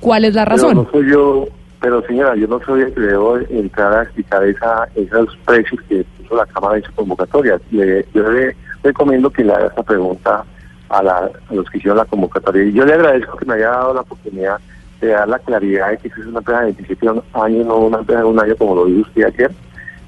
cuál 0.00 0.24
es 0.24 0.34
la 0.34 0.44
razón. 0.44 0.70
Pero 0.70 0.82
no 0.82 0.90
soy 0.90 1.10
yo, 1.10 1.48
pero 1.80 2.02
señora, 2.06 2.36
yo 2.36 2.46
no 2.46 2.60
soy 2.64 2.82
el 2.82 2.94
que 2.94 3.00
debo 3.00 3.38
entrar 3.38 3.92
a 3.92 4.02
explicar 4.02 4.44
esa, 4.44 4.88
esos 4.94 5.36
precios 5.46 5.80
que 5.88 6.04
puso 6.18 6.36
la 6.36 6.46
Cámara 6.46 6.76
en 6.76 6.84
su 6.84 6.92
convocatoria. 6.92 7.60
yo 7.70 8.30
le 8.30 8.56
recomiendo 8.82 9.30
que 9.30 9.44
le 9.44 9.52
haga 9.52 9.66
esta 9.66 9.82
pregunta 9.82 10.44
a, 10.88 11.02
la, 11.02 11.30
a 11.48 11.54
los 11.54 11.68
que 11.70 11.78
hicieron 11.78 11.98
la 11.98 12.04
convocatoria. 12.04 12.64
Y 12.64 12.72
yo 12.72 12.84
le 12.84 12.94
agradezco 12.94 13.36
que 13.36 13.44
me 13.46 13.54
haya 13.54 13.70
dado 13.70 13.94
la 13.94 14.00
oportunidad 14.02 14.58
de 15.00 15.08
dar 15.08 15.28
la 15.28 15.38
claridad 15.40 15.90
de 15.90 15.98
que 15.98 16.08
es 16.08 16.18
una 16.18 16.38
empresa 16.38 16.60
de 16.60 16.66
27 16.66 17.08
años, 17.08 17.66
no 17.66 17.76
una 17.78 17.98
empresa 17.98 18.20
de 18.20 18.26
un 18.26 18.40
año 18.40 18.56
como 18.56 18.76
lo 18.76 18.86
dijo 18.86 19.08
usted 19.08 19.24
ayer. 19.24 19.50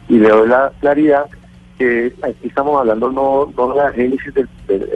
Y 0.09 0.19
le 0.19 0.29
doy 0.29 0.49
la 0.49 0.71
claridad 0.81 1.27
que 1.79 2.15
aquí 2.23 2.47
estamos 2.47 2.79
hablando 2.79 3.11
no, 3.11 3.53
no 3.57 3.69
de 3.73 3.77
la 3.77 3.91
génesis 3.93 4.33
del, 4.35 4.49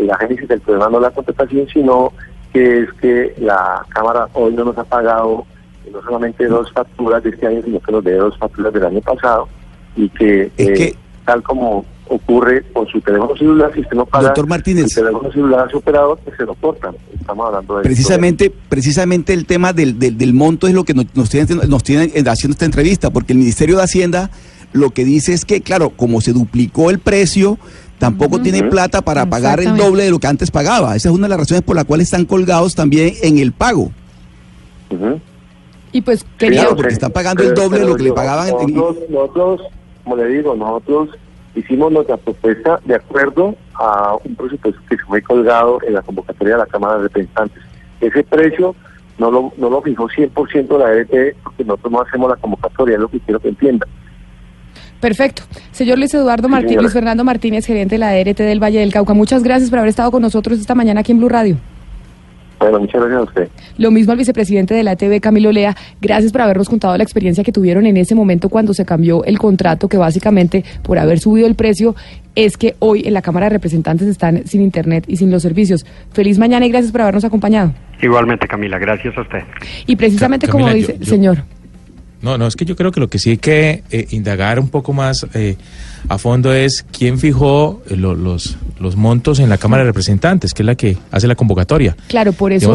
la 0.06 0.16
génesis 0.18 0.48
del 0.48 0.60
problema, 0.60 0.88
no 0.88 1.00
la 1.00 1.10
contestación, 1.10 1.66
sino 1.68 2.12
que 2.52 2.80
es 2.80 2.92
que 2.94 3.34
la 3.38 3.84
Cámara 3.88 4.28
hoy 4.34 4.54
no 4.54 4.64
nos 4.64 4.78
ha 4.78 4.84
pagado 4.84 5.46
no 5.92 6.02
solamente 6.02 6.46
dos 6.46 6.70
facturas 6.72 7.22
de 7.22 7.30
este 7.30 7.46
año, 7.46 7.62
sino 7.64 7.80
que 7.80 7.92
nos 7.92 8.04
debe 8.04 8.18
dos 8.18 8.36
facturas 8.38 8.72
del 8.72 8.84
año 8.84 9.00
pasado 9.00 9.48
y 9.96 10.08
que, 10.10 10.50
eh, 10.58 10.94
tal 11.24 11.42
como 11.42 11.84
ocurre 12.08 12.62
con 12.72 12.86
su 12.86 13.00
teléfono 13.00 13.36
celular, 13.36 13.70
si 13.74 13.80
usted 13.80 13.96
no 13.96 14.06
paga 14.06 14.28
Doctor 14.28 14.46
Martínez, 14.46 14.84
el 14.96 15.04
teléfono 15.04 15.30
celular 15.30 15.66
a 15.66 15.70
su 15.70 15.78
operador, 15.78 16.18
pues 16.24 16.36
se 16.36 16.44
lo 16.44 16.54
cortan. 16.54 16.94
Estamos 17.18 17.46
hablando 17.46 17.76
de 17.76 17.82
precisamente, 17.82 18.52
precisamente 18.68 19.34
el 19.34 19.44
tema 19.44 19.72
del, 19.72 19.98
del, 19.98 20.32
monto 20.34 20.68
es 20.68 20.74
lo 20.74 20.84
que 20.84 20.94
nos, 20.94 21.06
nos 21.14 21.28
tienen 21.28 21.68
nos 21.68 21.82
tiene 21.82 22.04
haciendo 22.26 22.52
esta 22.52 22.64
entrevista, 22.64 23.10
porque 23.10 23.34
el 23.34 23.38
Ministerio 23.38 23.76
de 23.76 23.82
Hacienda 23.82 24.30
lo 24.72 24.90
que 24.90 25.04
dice 25.04 25.32
es 25.32 25.44
que, 25.44 25.60
claro, 25.60 25.90
como 25.90 26.20
se 26.20 26.32
duplicó 26.32 26.90
el 26.90 26.98
precio, 26.98 27.58
tampoco 27.98 28.40
tiene 28.40 28.64
plata 28.64 29.02
para 29.02 29.26
pagar 29.26 29.60
el 29.60 29.76
doble 29.76 30.04
de 30.04 30.10
lo 30.10 30.18
que 30.18 30.26
antes 30.26 30.50
pagaba. 30.50 30.96
Esa 30.96 31.08
es 31.08 31.14
una 31.14 31.26
de 31.26 31.30
las 31.30 31.40
razones 31.40 31.62
por 31.62 31.76
las 31.76 31.84
cuales 31.84 32.06
están 32.06 32.24
colgados 32.24 32.74
también 32.74 33.14
en 33.22 33.38
el 33.38 33.52
pago. 33.52 33.90
Y 35.92 36.00
pues 36.02 36.24
quería... 36.36 36.68
porque 36.68 36.94
están 36.94 37.12
pagando 37.12 37.42
el 37.42 37.54
doble 37.54 37.80
de 37.80 37.86
lo 37.86 37.96
que 37.96 38.04
le 38.04 38.12
pagaban. 38.12 38.48
Nosotros, 38.50 38.96
nosotros, 39.08 39.60
como 40.04 40.16
le 40.16 40.26
digo, 40.28 40.54
nosotros 40.54 41.10
hicimos 41.54 41.92
nuestra 41.92 42.16
propuesta 42.16 42.80
de 42.84 42.94
acuerdo 42.94 43.56
a 43.74 44.16
un 44.24 44.34
presupuesto 44.34 44.80
que 44.88 44.98
fue 44.98 45.22
colgado 45.22 45.78
en 45.86 45.94
la 45.94 46.02
convocatoria 46.02 46.54
de 46.54 46.60
la 46.60 46.66
Cámara 46.66 46.96
de 46.96 47.02
Representantes. 47.04 47.62
Ese 48.00 48.22
precio 48.22 48.74
no 49.18 49.30
lo, 49.30 49.52
no 49.56 49.68
lo 49.68 49.82
fijó 49.82 50.08
100% 50.08 50.78
la 50.78 50.92
EDT 50.92 51.36
porque 51.42 51.64
nosotros 51.64 51.92
no 51.92 52.00
hacemos 52.00 52.30
la 52.30 52.36
convocatoria, 52.36 52.94
es 52.94 53.00
lo 53.00 53.08
que 53.08 53.20
quiero 53.20 53.40
que 53.40 53.48
entiendan. 53.48 53.88
Perfecto. 55.00 55.42
Señor 55.70 55.98
Luis 55.98 56.12
Eduardo 56.14 56.48
Martínez, 56.48 56.82
Luis 56.82 56.92
Fernando 56.92 57.24
Martínez, 57.24 57.66
gerente 57.66 57.94
de 57.94 57.98
la 57.98 58.16
ERT 58.16 58.38
del 58.38 58.62
Valle 58.62 58.80
del 58.80 58.92
Cauca, 58.92 59.14
muchas 59.14 59.42
gracias 59.42 59.70
por 59.70 59.78
haber 59.78 59.90
estado 59.90 60.10
con 60.10 60.22
nosotros 60.22 60.58
esta 60.58 60.74
mañana 60.74 61.00
aquí 61.00 61.12
en 61.12 61.18
Blue 61.18 61.28
Radio. 61.28 61.56
Bueno, 62.58 62.80
muchas 62.80 63.00
gracias 63.00 63.20
a 63.20 63.22
usted. 63.22 63.48
Lo 63.76 63.90
mismo 63.90 64.12
al 64.12 64.18
vicepresidente 64.18 64.74
de 64.74 64.82
la 64.82 64.96
TV, 64.96 65.20
Camilo 65.20 65.52
Lea. 65.52 65.76
Gracias 66.00 66.32
por 66.32 66.40
habernos 66.40 66.68
contado 66.68 66.96
la 66.96 67.04
experiencia 67.04 67.44
que 67.44 67.52
tuvieron 67.52 67.86
en 67.86 67.96
ese 67.96 68.16
momento 68.16 68.48
cuando 68.48 68.74
se 68.74 68.84
cambió 68.84 69.22
el 69.24 69.38
contrato, 69.38 69.88
que 69.88 69.96
básicamente 69.96 70.64
por 70.82 70.98
haber 70.98 71.20
subido 71.20 71.46
el 71.46 71.54
precio 71.54 71.94
es 72.34 72.56
que 72.56 72.74
hoy 72.80 73.06
en 73.06 73.14
la 73.14 73.22
Cámara 73.22 73.46
de 73.46 73.50
Representantes 73.50 74.08
están 74.08 74.44
sin 74.46 74.60
Internet 74.60 75.04
y 75.06 75.16
sin 75.16 75.30
los 75.30 75.42
servicios. 75.42 75.86
Feliz 76.12 76.38
mañana 76.38 76.66
y 76.66 76.70
gracias 76.70 76.90
por 76.90 77.02
habernos 77.02 77.24
acompañado. 77.24 77.72
Igualmente, 78.02 78.48
Camila, 78.48 78.78
gracias 78.78 79.16
a 79.16 79.22
usted. 79.22 79.40
Y 79.86 79.94
precisamente 79.94 80.48
como 80.48 80.68
dice, 80.68 80.98
señor. 81.04 81.44
No, 82.20 82.36
no, 82.36 82.46
es 82.46 82.56
que 82.56 82.64
yo 82.64 82.74
creo 82.74 82.90
que 82.90 83.00
lo 83.00 83.08
que 83.08 83.18
sí 83.18 83.30
hay 83.30 83.36
que 83.38 83.84
eh, 83.90 84.06
indagar 84.10 84.58
un 84.58 84.68
poco 84.68 84.92
más 84.92 85.26
eh, 85.34 85.56
a 86.08 86.18
fondo 86.18 86.52
es 86.52 86.84
quién 86.90 87.18
fijó 87.18 87.82
eh, 87.88 87.96
los, 87.96 88.56
los 88.80 88.96
montos 88.96 89.38
en 89.38 89.48
la 89.48 89.58
Cámara 89.58 89.84
de 89.84 89.90
Representantes, 89.90 90.52
que 90.52 90.62
es 90.62 90.66
la 90.66 90.74
que 90.74 90.96
hace 91.10 91.28
la 91.28 91.36
convocatoria. 91.36 91.96
Claro, 92.08 92.32
por 92.32 92.52
eso... 92.52 92.72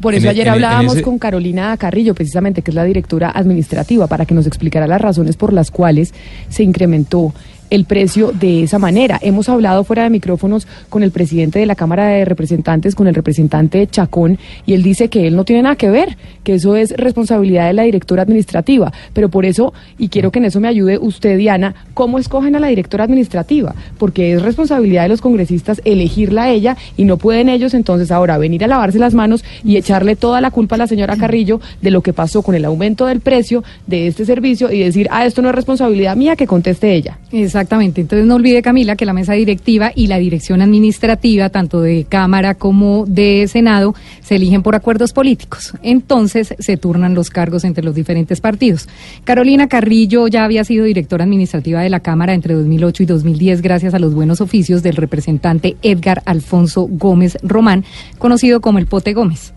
por 0.00 0.14
eso 0.14 0.28
ayer 0.28 0.48
hablábamos 0.48 1.00
con 1.00 1.18
Carolina 1.18 1.76
Carrillo, 1.78 2.14
precisamente, 2.14 2.60
que 2.60 2.72
es 2.72 2.74
la 2.74 2.84
directora 2.84 3.30
administrativa, 3.34 4.06
para 4.06 4.26
que 4.26 4.34
nos 4.34 4.46
explicara 4.46 4.86
las 4.86 5.00
razones 5.00 5.36
por 5.36 5.52
las 5.52 5.70
cuales 5.70 6.12
se 6.50 6.62
incrementó 6.62 7.32
el 7.72 7.86
precio 7.86 8.32
de 8.32 8.64
esa 8.64 8.78
manera. 8.78 9.18
Hemos 9.22 9.48
hablado 9.48 9.82
fuera 9.82 10.02
de 10.02 10.10
micrófonos 10.10 10.68
con 10.90 11.02
el 11.02 11.10
presidente 11.10 11.58
de 11.58 11.64
la 11.64 11.74
Cámara 11.74 12.06
de 12.08 12.26
Representantes, 12.26 12.94
con 12.94 13.06
el 13.06 13.14
representante 13.14 13.86
Chacón, 13.86 14.38
y 14.66 14.74
él 14.74 14.82
dice 14.82 15.08
que 15.08 15.26
él 15.26 15.36
no 15.36 15.46
tiene 15.46 15.62
nada 15.62 15.76
que 15.76 15.88
ver, 15.88 16.18
que 16.44 16.56
eso 16.56 16.76
es 16.76 16.90
responsabilidad 16.98 17.68
de 17.68 17.72
la 17.72 17.84
directora 17.84 18.24
administrativa. 18.24 18.92
Pero 19.14 19.30
por 19.30 19.46
eso, 19.46 19.72
y 19.96 20.08
quiero 20.08 20.30
que 20.30 20.38
en 20.38 20.44
eso 20.44 20.60
me 20.60 20.68
ayude 20.68 20.98
usted, 20.98 21.38
Diana, 21.38 21.74
¿cómo 21.94 22.18
escogen 22.18 22.54
a 22.56 22.60
la 22.60 22.66
directora 22.66 23.04
administrativa? 23.04 23.74
Porque 23.96 24.34
es 24.34 24.42
responsabilidad 24.42 25.04
de 25.04 25.08
los 25.08 25.22
congresistas 25.22 25.80
elegirla 25.86 26.42
a 26.42 26.50
ella 26.50 26.76
y 26.98 27.06
no 27.06 27.16
pueden 27.16 27.48
ellos 27.48 27.72
entonces 27.72 28.10
ahora 28.10 28.36
venir 28.36 28.62
a 28.64 28.66
lavarse 28.66 28.98
las 28.98 29.14
manos 29.14 29.46
y 29.64 29.78
echarle 29.78 30.14
toda 30.14 30.42
la 30.42 30.50
culpa 30.50 30.74
a 30.74 30.78
la 30.78 30.86
señora 30.86 31.16
Carrillo 31.16 31.58
de 31.80 31.90
lo 31.90 32.02
que 32.02 32.12
pasó 32.12 32.42
con 32.42 32.54
el 32.54 32.66
aumento 32.66 33.06
del 33.06 33.20
precio 33.20 33.64
de 33.86 34.08
este 34.08 34.26
servicio 34.26 34.70
y 34.70 34.80
decir, 34.80 35.08
ah, 35.10 35.24
esto 35.24 35.40
no 35.40 35.48
es 35.48 35.54
responsabilidad 35.54 36.16
mía, 36.16 36.36
que 36.36 36.46
conteste 36.46 36.92
ella. 36.92 37.18
Exactamente. 37.62 38.00
Entonces 38.00 38.26
no 38.26 38.34
olvide, 38.34 38.60
Camila, 38.60 38.96
que 38.96 39.06
la 39.06 39.12
mesa 39.12 39.34
directiva 39.34 39.92
y 39.94 40.08
la 40.08 40.18
dirección 40.18 40.62
administrativa, 40.62 41.48
tanto 41.48 41.80
de 41.80 42.06
Cámara 42.08 42.56
como 42.56 43.06
de 43.06 43.46
Senado, 43.46 43.94
se 44.20 44.34
eligen 44.34 44.64
por 44.64 44.74
acuerdos 44.74 45.12
políticos. 45.12 45.72
Entonces 45.80 46.56
se 46.58 46.76
turnan 46.76 47.14
los 47.14 47.30
cargos 47.30 47.62
entre 47.62 47.84
los 47.84 47.94
diferentes 47.94 48.40
partidos. 48.40 48.88
Carolina 49.22 49.68
Carrillo 49.68 50.26
ya 50.26 50.44
había 50.44 50.64
sido 50.64 50.86
directora 50.86 51.22
administrativa 51.22 51.82
de 51.82 51.90
la 51.90 52.00
Cámara 52.00 52.34
entre 52.34 52.54
2008 52.54 53.04
y 53.04 53.06
2010 53.06 53.62
gracias 53.62 53.94
a 53.94 54.00
los 54.00 54.12
buenos 54.12 54.40
oficios 54.40 54.82
del 54.82 54.96
representante 54.96 55.76
Edgar 55.82 56.20
Alfonso 56.24 56.88
Gómez 56.90 57.38
Román, 57.44 57.84
conocido 58.18 58.60
como 58.60 58.80
el 58.80 58.86
Pote 58.86 59.12
Gómez. 59.12 59.52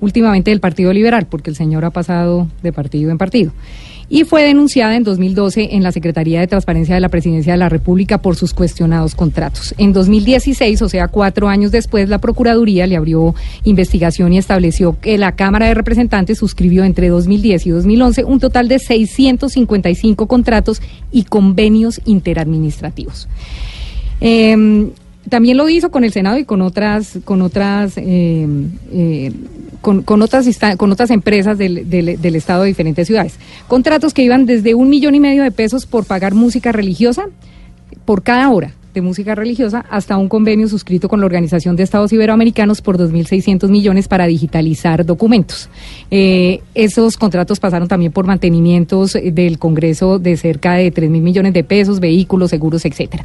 Últimamente 0.00 0.52
del 0.52 0.60
Partido 0.60 0.92
Liberal, 0.92 1.26
porque 1.28 1.50
el 1.50 1.56
señor 1.56 1.84
ha 1.84 1.90
pasado 1.90 2.46
de 2.62 2.72
partido 2.72 3.10
en 3.10 3.18
partido 3.18 3.50
y 4.12 4.24
fue 4.24 4.42
denunciada 4.42 4.96
en 4.96 5.04
2012 5.04 5.76
en 5.76 5.84
la 5.84 5.92
Secretaría 5.92 6.40
de 6.40 6.48
Transparencia 6.48 6.96
de 6.96 7.00
la 7.00 7.08
Presidencia 7.08 7.52
de 7.52 7.58
la 7.58 7.68
República 7.68 8.18
por 8.18 8.34
sus 8.34 8.52
cuestionados 8.52 9.14
contratos. 9.14 9.72
En 9.78 9.92
2016, 9.92 10.82
o 10.82 10.88
sea, 10.88 11.06
cuatro 11.06 11.48
años 11.48 11.70
después, 11.70 12.08
la 12.08 12.18
Procuraduría 12.18 12.88
le 12.88 12.96
abrió 12.96 13.36
investigación 13.62 14.32
y 14.32 14.38
estableció 14.38 14.98
que 15.00 15.16
la 15.16 15.36
Cámara 15.36 15.68
de 15.68 15.74
Representantes 15.74 16.38
suscribió 16.38 16.82
entre 16.82 17.08
2010 17.08 17.66
y 17.66 17.70
2011 17.70 18.24
un 18.24 18.40
total 18.40 18.66
de 18.66 18.80
655 18.80 20.26
contratos 20.26 20.82
y 21.12 21.22
convenios 21.22 22.00
interadministrativos. 22.04 23.28
Eh, 24.20 24.90
también 25.30 25.56
lo 25.56 25.68
hizo 25.68 25.90
con 25.90 26.04
el 26.04 26.12
Senado 26.12 26.38
y 26.38 26.44
con 26.44 26.60
otras, 26.60 27.18
con 27.24 27.40
otras, 27.40 27.94
eh, 27.96 28.46
eh, 28.92 29.32
con, 29.80 30.02
con, 30.02 30.20
otras 30.20 30.46
con 30.76 30.92
otras 30.92 31.10
empresas 31.10 31.56
del, 31.56 31.88
del, 31.88 32.20
del, 32.20 32.36
Estado 32.36 32.62
de 32.62 32.68
diferentes 32.68 33.06
ciudades. 33.06 33.36
Contratos 33.66 34.12
que 34.12 34.22
iban 34.22 34.44
desde 34.44 34.74
un 34.74 34.90
millón 34.90 35.14
y 35.14 35.20
medio 35.20 35.42
de 35.42 35.50
pesos 35.50 35.86
por 35.86 36.04
pagar 36.04 36.34
música 36.34 36.72
religiosa 36.72 37.26
por 38.04 38.22
cada 38.22 38.50
hora 38.50 38.74
de 38.94 39.00
música 39.00 39.34
religiosa 39.34 39.84
hasta 39.90 40.16
un 40.16 40.28
convenio 40.28 40.68
suscrito 40.68 41.08
con 41.08 41.20
la 41.20 41.26
Organización 41.26 41.76
de 41.76 41.82
Estados 41.82 42.12
Iberoamericanos 42.12 42.82
por 42.82 42.98
2.600 42.98 43.68
millones 43.68 44.08
para 44.08 44.26
digitalizar 44.26 45.06
documentos. 45.06 45.68
Eh, 46.10 46.60
esos 46.74 47.16
contratos 47.16 47.60
pasaron 47.60 47.88
también 47.88 48.12
por 48.12 48.26
mantenimientos 48.26 49.12
del 49.22 49.58
Congreso 49.58 50.18
de 50.18 50.36
cerca 50.36 50.74
de 50.74 50.92
3.000 50.92 51.08
millones 51.20 51.52
de 51.52 51.64
pesos, 51.64 52.00
vehículos, 52.00 52.50
seguros, 52.50 52.84
etcétera. 52.84 53.24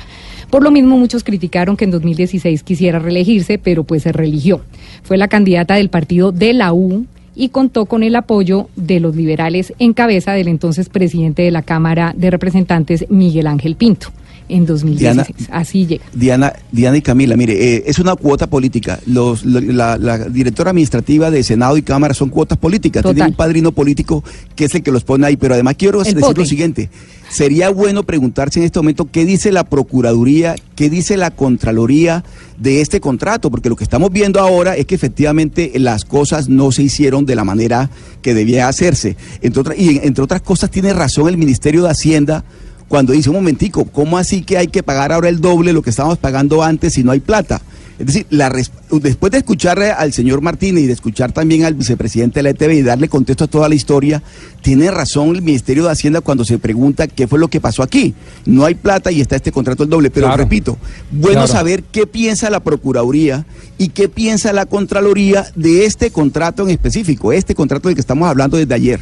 Por 0.49 0.63
lo 0.63 0.71
mismo, 0.71 0.97
muchos 0.97 1.23
criticaron 1.23 1.75
que 1.75 1.85
en 1.85 1.91
2016 1.91 2.63
quisiera 2.63 2.99
reelegirse, 2.99 3.57
pero 3.57 3.83
pues 3.83 4.03
se 4.03 4.11
religió. 4.11 4.61
Fue 5.03 5.17
la 5.17 5.27
candidata 5.27 5.75
del 5.75 5.89
partido 5.89 6.31
de 6.31 6.53
la 6.53 6.73
U, 6.73 7.05
y 7.35 7.49
contó 7.49 7.85
con 7.85 8.01
el 8.01 8.15
apoyo 8.15 8.69
de 8.75 8.99
los 8.99 9.15
liberales 9.15 9.73
en 9.77 9.93
cabeza 9.93 10.31
del 10.31 10.47
entonces 10.47 10.87
presidente 10.87 11.41
de 11.41 11.51
la 11.51 11.63
Cámara 11.63 12.13
de 12.15 12.31
Representantes, 12.31 13.05
Miguel 13.09 13.47
Ángel 13.47 13.75
Pinto 13.75 14.07
en 14.49 14.65
2016. 14.65 14.99
Diana, 14.99 15.27
Así 15.51 15.85
llega. 15.85 16.05
Diana, 16.13 16.53
Diana 16.71 16.97
y 16.97 17.01
Camila, 17.01 17.35
mire, 17.35 17.75
eh, 17.75 17.83
es 17.87 17.99
una 17.99 18.15
cuota 18.15 18.47
política. 18.47 18.99
Los, 19.05 19.45
la, 19.45 19.97
la, 19.97 20.17
directora 20.17 20.71
administrativa 20.71 21.31
de 21.31 21.43
Senado 21.43 21.77
y 21.77 21.81
Cámara 21.81 22.13
son 22.13 22.29
cuotas 22.29 22.57
políticas. 22.57 23.03
Total. 23.03 23.15
Tienen 23.15 23.31
un 23.31 23.37
padrino 23.37 23.71
político 23.71 24.23
que 24.55 24.65
es 24.65 24.75
el 24.75 24.83
que 24.83 24.91
los 24.91 25.03
pone 25.03 25.27
ahí. 25.27 25.37
Pero 25.37 25.53
además 25.53 25.75
quiero 25.77 26.01
El 26.03 26.13
decir 26.13 26.37
lo 26.37 26.45
siguiente. 26.45 26.89
Sería 27.29 27.69
bueno 27.69 28.03
preguntarse 28.03 28.59
en 28.59 28.65
este 28.65 28.79
momento 28.79 29.09
qué 29.11 29.25
dice 29.25 29.51
la 29.51 29.63
Procuraduría, 29.63 30.55
qué 30.75 30.89
dice 30.89 31.17
la 31.17 31.31
Contraloría 31.31 32.23
de 32.59 32.81
este 32.81 33.01
contrato, 33.01 33.49
porque 33.49 33.67
lo 33.67 33.75
que 33.75 33.83
estamos 33.83 34.11
viendo 34.11 34.39
ahora 34.39 34.75
es 34.75 34.85
que 34.85 34.95
efectivamente 34.95 35.71
las 35.75 36.05
cosas 36.05 36.49
no 36.49 36.71
se 36.71 36.83
hicieron 36.83 37.25
de 37.25 37.35
la 37.35 37.43
manera 37.43 37.89
que 38.21 38.33
debía 38.33 38.67
hacerse. 38.67 39.17
Entre 39.41 39.59
otras, 39.59 39.77
y 39.77 39.99
entre 40.03 40.23
otras 40.23 40.41
cosas 40.41 40.69
tiene 40.69 40.93
razón 40.93 41.27
el 41.27 41.37
Ministerio 41.37 41.83
de 41.83 41.89
Hacienda 41.89 42.45
cuando 42.87 43.13
dice, 43.13 43.29
un 43.29 43.37
momentico, 43.37 43.85
¿cómo 43.85 44.17
así 44.17 44.41
que 44.41 44.57
hay 44.57 44.67
que 44.67 44.83
pagar 44.83 45.11
ahora 45.11 45.29
el 45.29 45.41
doble 45.41 45.73
lo 45.73 45.81
que 45.81 45.89
estábamos 45.89 46.17
pagando 46.17 46.63
antes 46.63 46.93
si 46.93 47.03
no 47.03 47.11
hay 47.11 47.19
plata? 47.19 47.61
Es 47.97 48.07
decir, 48.07 48.25
la 48.29 48.51
después 48.91 49.31
de 49.31 49.37
escuchar 49.37 49.79
al 49.79 50.11
señor 50.11 50.41
Martínez 50.41 50.83
y 50.83 50.87
de 50.87 50.93
escuchar 50.93 51.31
también 51.31 51.63
al 51.63 51.75
vicepresidente 51.75 52.39
de 52.39 52.43
la 52.43 52.49
ETV 52.49 52.73
y 52.73 52.81
darle 52.81 53.07
contexto 53.07 53.45
a 53.45 53.47
toda 53.47 53.69
la 53.69 53.75
historia, 53.75 54.21
tiene 54.61 54.91
razón 54.91 55.33
el 55.33 55.41
Ministerio 55.41 55.85
de 55.85 55.91
Hacienda 55.91 56.19
cuando 56.19 56.43
se 56.43 56.59
pregunta 56.59 57.07
qué 57.07 57.25
fue 57.25 57.39
lo 57.39 57.47
que 57.47 57.61
pasó 57.61 57.83
aquí. 57.83 58.13
No 58.45 58.65
hay 58.65 58.75
plata 58.75 59.13
y 59.13 59.21
está 59.21 59.37
este 59.37 59.53
contrato 59.53 59.83
el 59.83 59.89
doble. 59.89 60.09
Pero 60.09 60.27
claro. 60.27 60.43
repito, 60.43 60.77
bueno 61.09 61.43
claro. 61.43 61.47
saber 61.47 61.83
qué 61.83 62.05
piensa 62.05 62.49
la 62.49 62.59
Procuraduría 62.59 63.45
y 63.77 63.89
qué 63.89 64.09
piensa 64.09 64.51
la 64.51 64.65
Contraloría 64.65 65.45
de 65.55 65.85
este 65.85 66.11
contrato 66.11 66.63
en 66.63 66.71
específico, 66.71 67.31
este 67.31 67.55
contrato 67.55 67.87
del 67.87 67.95
que 67.95 68.01
estamos 68.01 68.27
hablando 68.27 68.57
desde 68.57 68.73
ayer. 68.73 68.99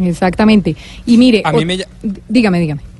Exactamente. 0.00 0.76
Y 1.04 1.18
mire, 1.18 1.42
a 1.44 1.52
mí 1.52 1.66
me... 1.66 1.84
dígame, 2.28 2.58
dígame. 2.58 2.93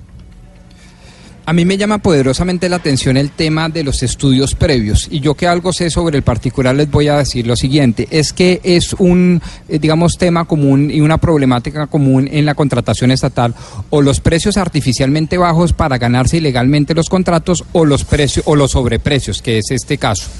A 1.46 1.52
mí 1.52 1.66
me 1.66 1.76
llama 1.76 1.98
poderosamente 1.98 2.70
la 2.70 2.76
atención 2.76 3.18
el 3.18 3.30
tema 3.30 3.68
de 3.68 3.84
los 3.84 4.02
estudios 4.02 4.54
previos. 4.54 5.08
Y 5.10 5.20
yo 5.20 5.34
que 5.34 5.46
algo 5.46 5.74
sé 5.74 5.90
sobre 5.90 6.16
el 6.16 6.22
particular 6.22 6.74
les 6.74 6.90
voy 6.90 7.08
a 7.08 7.18
decir 7.18 7.46
lo 7.46 7.54
siguiente, 7.54 8.08
es 8.10 8.32
que 8.32 8.62
es 8.64 8.94
un, 8.94 9.42
eh, 9.68 9.78
digamos, 9.78 10.16
tema 10.16 10.46
común 10.46 10.90
y 10.90 11.02
una 11.02 11.18
problemática 11.18 11.86
común 11.86 12.30
en 12.32 12.46
la 12.46 12.54
contratación 12.54 13.10
estatal 13.10 13.54
o 13.90 14.00
los 14.00 14.20
precios 14.20 14.56
artificialmente 14.56 15.36
bajos 15.36 15.74
para 15.74 15.98
ganarse 15.98 16.38
ilegalmente 16.38 16.94
los 16.94 17.10
contratos 17.10 17.62
o 17.72 17.84
los 17.84 18.04
precios 18.04 18.46
o 18.48 18.56
los 18.56 18.70
sobreprecios, 18.70 19.42
que 19.42 19.58
es 19.58 19.70
este 19.70 19.98
caso. 19.98 20.30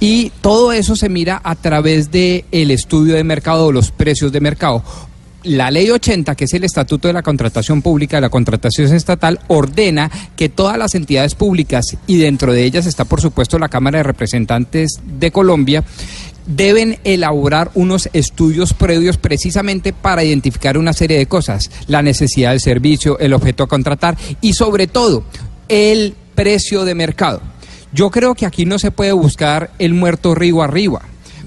Y 0.00 0.32
todo 0.40 0.72
eso 0.72 0.96
se 0.96 1.10
mira 1.10 1.38
a 1.44 1.54
través 1.54 2.10
de 2.10 2.46
estudio 2.50 3.14
de 3.14 3.24
mercado 3.24 3.66
o 3.66 3.72
los 3.72 3.90
precios 3.90 4.32
de 4.32 4.40
mercado 4.40 4.82
la 5.46 5.70
ley 5.70 5.90
80, 5.90 6.34
que 6.34 6.44
es 6.44 6.54
el 6.54 6.64
estatuto 6.64 7.08
de 7.08 7.14
la 7.14 7.22
contratación 7.22 7.80
pública, 7.80 8.16
de 8.16 8.22
la 8.22 8.28
contratación 8.28 8.92
estatal, 8.94 9.38
ordena 9.46 10.10
que 10.34 10.48
todas 10.48 10.76
las 10.76 10.94
entidades 10.94 11.34
públicas, 11.34 11.96
y 12.06 12.18
dentro 12.18 12.52
de 12.52 12.64
ellas 12.64 12.86
está 12.86 13.04
por 13.04 13.20
supuesto 13.20 13.58
la 13.58 13.68
Cámara 13.68 13.98
de 13.98 14.02
Representantes 14.02 15.00
de 15.04 15.30
Colombia, 15.30 15.84
deben 16.46 16.98
elaborar 17.04 17.70
unos 17.74 18.08
estudios 18.12 18.74
previos 18.74 19.18
precisamente 19.18 19.92
para 19.92 20.24
identificar 20.24 20.78
una 20.78 20.92
serie 20.92 21.18
de 21.18 21.26
cosas, 21.26 21.70
la 21.86 22.02
necesidad 22.02 22.50
del 22.50 22.60
servicio, 22.60 23.18
el 23.18 23.32
objeto 23.32 23.62
a 23.64 23.68
contratar 23.68 24.16
y 24.40 24.52
sobre 24.52 24.86
todo 24.86 25.24
el 25.68 26.14
precio 26.34 26.84
de 26.84 26.94
mercado. 26.94 27.40
Yo 27.92 28.10
creo 28.10 28.34
que 28.34 28.46
aquí 28.46 28.64
no 28.64 28.78
se 28.78 28.90
puede 28.90 29.12
buscar 29.12 29.70
el 29.78 29.94
muerto 29.94 30.34
río 30.34 30.62
arriba 30.62 31.02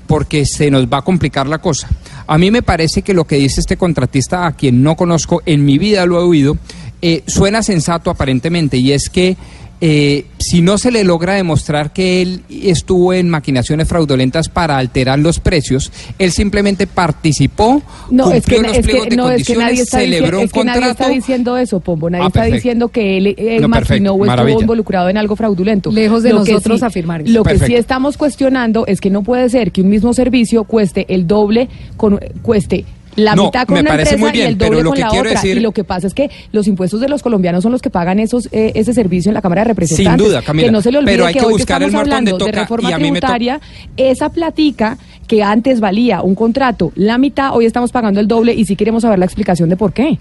porque 0.09 0.43
se 0.43 0.71
nos 0.71 0.87
va 0.87 0.97
a 0.97 1.01
complicar 1.03 1.45
la 1.45 1.59
cosa. 1.59 1.87
A 2.25 2.39
mí 2.39 2.49
me 2.49 2.63
parece 2.63 3.03
que 3.03 3.13
lo 3.13 3.25
que 3.25 3.35
dice 3.35 3.61
este 3.61 3.77
contratista, 3.77 4.47
a 4.47 4.53
quien 4.53 4.81
no 4.81 4.95
conozco, 4.95 5.43
en 5.45 5.63
mi 5.63 5.77
vida 5.77 6.07
lo 6.07 6.19
he 6.19 6.23
oído, 6.23 6.57
eh, 6.99 7.21
suena 7.27 7.61
sensato 7.61 8.09
aparentemente, 8.09 8.77
y 8.77 8.91
es 8.91 9.07
que 9.11 9.37
eh, 9.81 10.25
si 10.39 10.61
no 10.61 10.77
se 10.77 10.91
le 10.91 11.03
logra 11.03 11.33
demostrar 11.35 11.93
que 11.93 12.21
él 12.21 12.41
estuvo 12.49 13.13
en 13.13 13.29
maquinaciones 13.29 13.87
fraudulentas 13.87 14.49
para 14.49 14.77
alterar 14.77 15.19
los 15.19 15.39
precios, 15.39 15.91
él 16.17 16.31
simplemente 16.31 16.85
participó, 16.87 17.81
no, 18.09 18.25
cumplió 18.25 18.37
es 18.39 18.45
que, 18.45 18.61
los 18.61 18.77
es 18.77 18.83
pliegos 18.85 19.03
que, 19.05 19.09
de 19.11 19.15
no, 19.15 19.29
es 19.31 19.45
que 19.47 19.53
nadie 19.53 19.65
condiciones, 19.65 19.79
está, 19.87 19.99
celebró 19.99 20.25
diciendo, 20.25 20.39
un 20.39 20.45
es 20.45 20.51
que 20.53 20.63
nadie 20.63 20.79
contrato. 20.81 21.03
está 21.03 21.13
diciendo 21.15 21.57
eso, 21.57 21.79
Pombo. 21.79 22.09
Nadie 22.09 22.23
Ah, 22.23 22.27
está 22.27 22.39
perfecto. 22.41 22.55
diciendo 22.55 22.87
que 22.89 23.17
él, 23.17 23.27
él 23.37 23.61
No, 23.61 23.67
maquinó 23.69 23.79
perfecto, 23.87 24.11
o 24.11 24.15
estuvo 24.15 24.25
maravilla. 24.25 24.59
involucrado 24.61 25.09
en 25.09 25.17
algo 25.17 25.35
fraudulento. 25.35 25.91
Lejos 25.91 26.23
de 26.23 26.29
Lo 26.31 26.39
nosotros 26.39 26.79
sí- 26.79 26.85
afirmar 26.85 27.21
eso. 27.21 27.31
Lo 27.31 27.43
que 27.43 27.51
sí 27.53 27.59
Perfecto. 27.59 27.79
estamos 27.79 28.17
cuestionando 28.17 28.85
es 28.87 28.99
que 29.01 29.09
no 29.09 29.23
puede 29.23 29.49
ser 29.49 29.71
que 29.71 29.81
un 29.81 29.89
mismo 29.89 30.13
servicio 30.13 30.63
cueste 30.65 31.05
el 31.13 31.27
doble, 31.27 31.69
con, 31.97 32.19
cueste 32.41 32.85
la 33.19 33.35
No, 33.35 33.45
mitad 33.45 33.65
con 33.67 33.75
me 33.75 33.81
una 33.81 33.89
parece 33.91 34.15
empresa 34.15 34.25
muy 34.25 34.31
bien, 34.31 34.45
y 34.45 34.49
el 34.51 34.57
pero 34.57 34.69
doble 34.71 34.83
lo 34.83 34.89
con 34.89 34.95
que 34.95 35.01
la 35.01 35.09
quiero 35.09 35.29
otra. 35.29 35.41
decir- 35.41 35.57
Y 35.57 35.59
lo 35.61 35.71
que 35.71 35.83
pasa 35.83 36.07
es 36.07 36.13
que 36.13 36.29
los 36.51 36.67
impuestos 36.67 36.99
de 37.01 37.09
los 37.09 37.21
colombianos 37.21 37.63
son 37.63 37.71
los 37.71 37.81
que 37.81 37.89
pagan 37.89 38.19
esos 38.19 38.47
eh, 38.51 38.71
ese 38.75 38.93
servicio 38.93 39.29
en 39.29 39.33
la 39.35 39.41
Cámara 39.41 39.61
de 39.61 39.69
Representantes. 39.69 40.25
duda, 40.27 40.41
Camila, 40.41 40.67
Que 40.67 40.71
no 40.71 40.81
se 40.81 40.91
le 40.91 40.97
olvide 40.99 41.11
pero 41.11 41.25
hay 41.25 41.33
que 41.33 41.39
que 41.39 41.45
hoy 41.45 41.51
buscar 41.53 41.77
que 41.79 41.83
el 41.85 41.89
estamos 41.89 42.07
hablando 42.07 42.37
de 42.45 42.51
reforma 42.51 42.89
tributaria, 42.95 43.61
esa 43.97 44.29
platica 44.29 44.97
que 45.27 45.43
antes 45.43 45.79
valía 45.79 46.21
un 46.21 46.33
contrato 46.35 46.91
la 46.95 47.17
mitad, 47.17 47.55
hoy 47.55 47.65
estamos 47.65 47.91
pagando 47.91 48.19
el 48.19 48.27
doble 48.27 48.53
y 48.53 48.65
sí 48.65 48.75
queremos 48.75 49.03
saber 49.03 49.19
la 49.19 49.25
explicación 49.25 49.69
de 49.69 49.77
por 49.77 49.93
qué. 49.93 50.17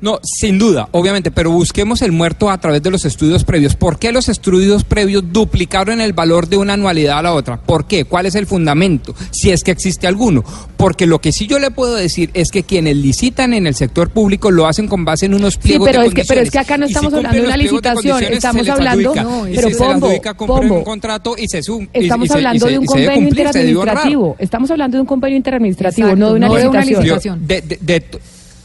No, 0.00 0.20
sin 0.22 0.60
duda, 0.60 0.88
obviamente, 0.92 1.32
pero 1.32 1.50
busquemos 1.50 2.02
el 2.02 2.12
muerto 2.12 2.50
a 2.50 2.58
través 2.58 2.80
de 2.84 2.90
los 2.92 3.04
estudios 3.04 3.42
previos. 3.42 3.74
¿Por 3.74 3.98
qué 3.98 4.12
los 4.12 4.28
estudios 4.28 4.84
previos 4.84 5.24
duplicaron 5.32 6.00
el 6.00 6.12
valor 6.12 6.48
de 6.48 6.56
una 6.56 6.74
anualidad 6.74 7.18
a 7.18 7.22
la 7.22 7.34
otra? 7.34 7.56
¿Por 7.60 7.86
qué? 7.86 8.04
¿Cuál 8.04 8.26
es 8.26 8.36
el 8.36 8.46
fundamento? 8.46 9.12
Si 9.32 9.50
es 9.50 9.64
que 9.64 9.72
existe 9.72 10.06
alguno. 10.06 10.44
Porque 10.76 11.06
lo 11.06 11.20
que 11.20 11.32
sí 11.32 11.48
yo 11.48 11.58
le 11.58 11.72
puedo 11.72 11.96
decir 11.96 12.30
es 12.34 12.52
que 12.52 12.62
quienes 12.62 12.96
licitan 12.96 13.52
en 13.54 13.66
el 13.66 13.74
sector 13.74 14.10
público 14.10 14.52
lo 14.52 14.68
hacen 14.68 14.86
con 14.86 15.04
base 15.04 15.26
en 15.26 15.34
unos 15.34 15.54
Sí, 15.54 15.60
pliegos 15.62 15.88
pero 15.88 16.00
de 16.02 16.06
es 16.06 16.14
que 16.14 16.24
pero 16.24 16.40
es 16.42 16.50
condiciones. 16.50 16.52
que 16.52 16.58
acá 16.60 16.78
no 16.78 16.86
si 16.86 16.92
estamos 16.92 17.14
hablando 17.14 17.36
de 17.36 17.44
una 17.44 17.56
de 17.56 17.62
licitación, 17.64 17.94
condiciones, 17.94 18.30
estamos 18.38 18.64
se 18.66 18.70
hablando, 18.72 19.10
adjudica. 19.10 19.22
No, 19.24 19.42
pero 19.52 19.68
si 19.68 19.74
se 19.74 19.78
Pombo, 19.84 20.46
Pombo. 20.46 20.74
un 20.76 20.84
contrato 20.84 21.34
y 21.36 21.48
se 21.48 21.60
sum- 21.60 21.88
Estamos 21.92 22.26
y 22.26 22.28
se- 22.28 22.34
y 22.34 22.36
hablando 22.36 22.66
se- 22.66 22.72
de 22.72 22.78
un 22.78 22.84
se 22.84 22.92
convenio 22.92 23.14
cumplir, 23.14 23.34
se 23.34 23.40
interadministrativo. 23.62 24.36
Estamos 24.38 24.70
hablando 24.70 24.96
de 24.96 25.00
un 25.00 25.06
convenio 25.08 25.36
interadministrativo, 25.38 26.06
Exacto, 26.06 26.20
no 26.20 26.28
de 26.30 26.34
una 26.36 26.46
no 26.46 26.54
de 26.54 26.68
una 26.68 26.80
licitación. 26.82 27.40
Licitación. 27.40 27.46
de- 27.48 27.78
de- 27.80 28.04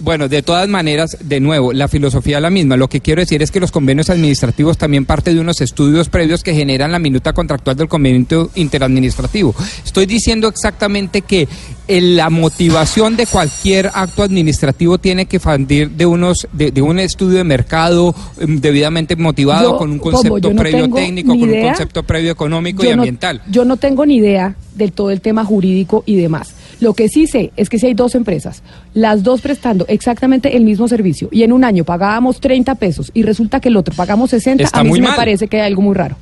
Bueno, 0.04 0.28
de 0.28 0.42
todas 0.42 0.68
maneras, 0.68 1.18
de 1.22 1.40
nuevo, 1.40 1.72
la 1.72 1.88
filosofía 1.88 2.36
es 2.38 2.42
la 2.42 2.50
misma. 2.50 2.76
Lo 2.76 2.90
que 2.90 3.00
quiero 3.00 3.22
decir 3.22 3.42
es 3.42 3.52
que 3.52 3.62
los 3.62 3.72
convenios 3.72 4.10
administrativos 4.10 4.78
también 4.78 5.06
parte 5.06 5.34
de 5.34 5.40
unos 5.40 5.62
estudios 5.62 6.10
previos 6.10 6.44
que 6.44 6.54
generan 6.54 6.92
la 6.92 7.00
minuta 7.00 7.32
contractual 7.32 7.78
del 7.78 7.88
convenio 7.88 8.50
interadministrativo. 8.56 9.56
Estoy 9.86 10.06
diciendo 10.06 10.50
exactamente 10.50 11.22
que 11.22 11.48
eh, 11.88 12.02
la 12.02 12.30
motivación 12.30 13.16
de 13.16 13.26
cualquier 13.28 13.92
acto 13.94 14.24
administrativo 14.24 14.98
tiene 14.98 15.26
que 15.26 15.40
fundir 15.40 15.92
de 15.92 16.06
unos 16.06 16.48
de, 16.52 16.72
de 16.72 16.82
un 16.82 17.00
estudio 17.00 17.38
de 17.38 17.44
mercado 17.46 18.14
em, 18.40 18.60
debidamente 18.60 19.16
motivado 19.16 19.72
Yo, 19.72 19.78
con 19.78 19.92
un 19.92 20.00
concepto 20.00 20.50
no 20.52 20.62
previo 20.62 20.90
técnico, 20.90 21.34
ni 21.34 21.40
con 21.40 21.50
un 21.50 21.62
concepto 21.62 22.04
previo 22.04 22.32
económico 22.34 22.84
y 22.84 22.88
no- 22.88 22.94
ambiental. 22.96 23.42
yo 23.50 23.64
no 23.64 23.78
tengo 23.78 24.06
ni 24.06 24.18
idea 24.18 24.56
del 24.76 24.92
todo 24.92 25.12
el 25.12 25.22
tema 25.22 25.46
jurídico 25.46 26.04
y 26.06 26.16
demás. 26.18 26.54
Lo 26.84 26.94
que 26.94 27.08
sí 27.08 27.28
sé 27.28 27.52
es 27.56 27.70
que 27.70 27.80
si 27.80 27.86
hay 27.88 27.94
dos 27.94 28.14
empresas, 28.14 28.62
las 28.94 29.24
dos 29.24 29.40
prestando 29.40 29.86
exactamente 29.88 30.58
el 30.58 30.66
mismo 30.66 30.90
servicio, 30.90 31.30
y 31.32 31.44
en 31.44 31.54
un 31.54 31.64
año 31.64 31.86
pagábamos 31.86 32.42
30 32.42 32.76
pesos 32.76 33.10
y 33.14 33.24
resulta 33.24 33.62
que 33.62 33.70
el 33.70 33.78
otro 33.78 33.96
pagamos 33.96 34.32
60, 34.32 34.62
Está 34.66 34.82
a 34.82 34.84
mí 34.84 34.90
muy 34.90 34.98
sí 34.98 35.02
me 35.02 35.08
mal. 35.08 35.16
parece 35.16 35.48
que 35.48 35.62
hay 35.62 35.68
algo 35.68 35.82
muy 35.82 35.96
raro. 35.96 36.18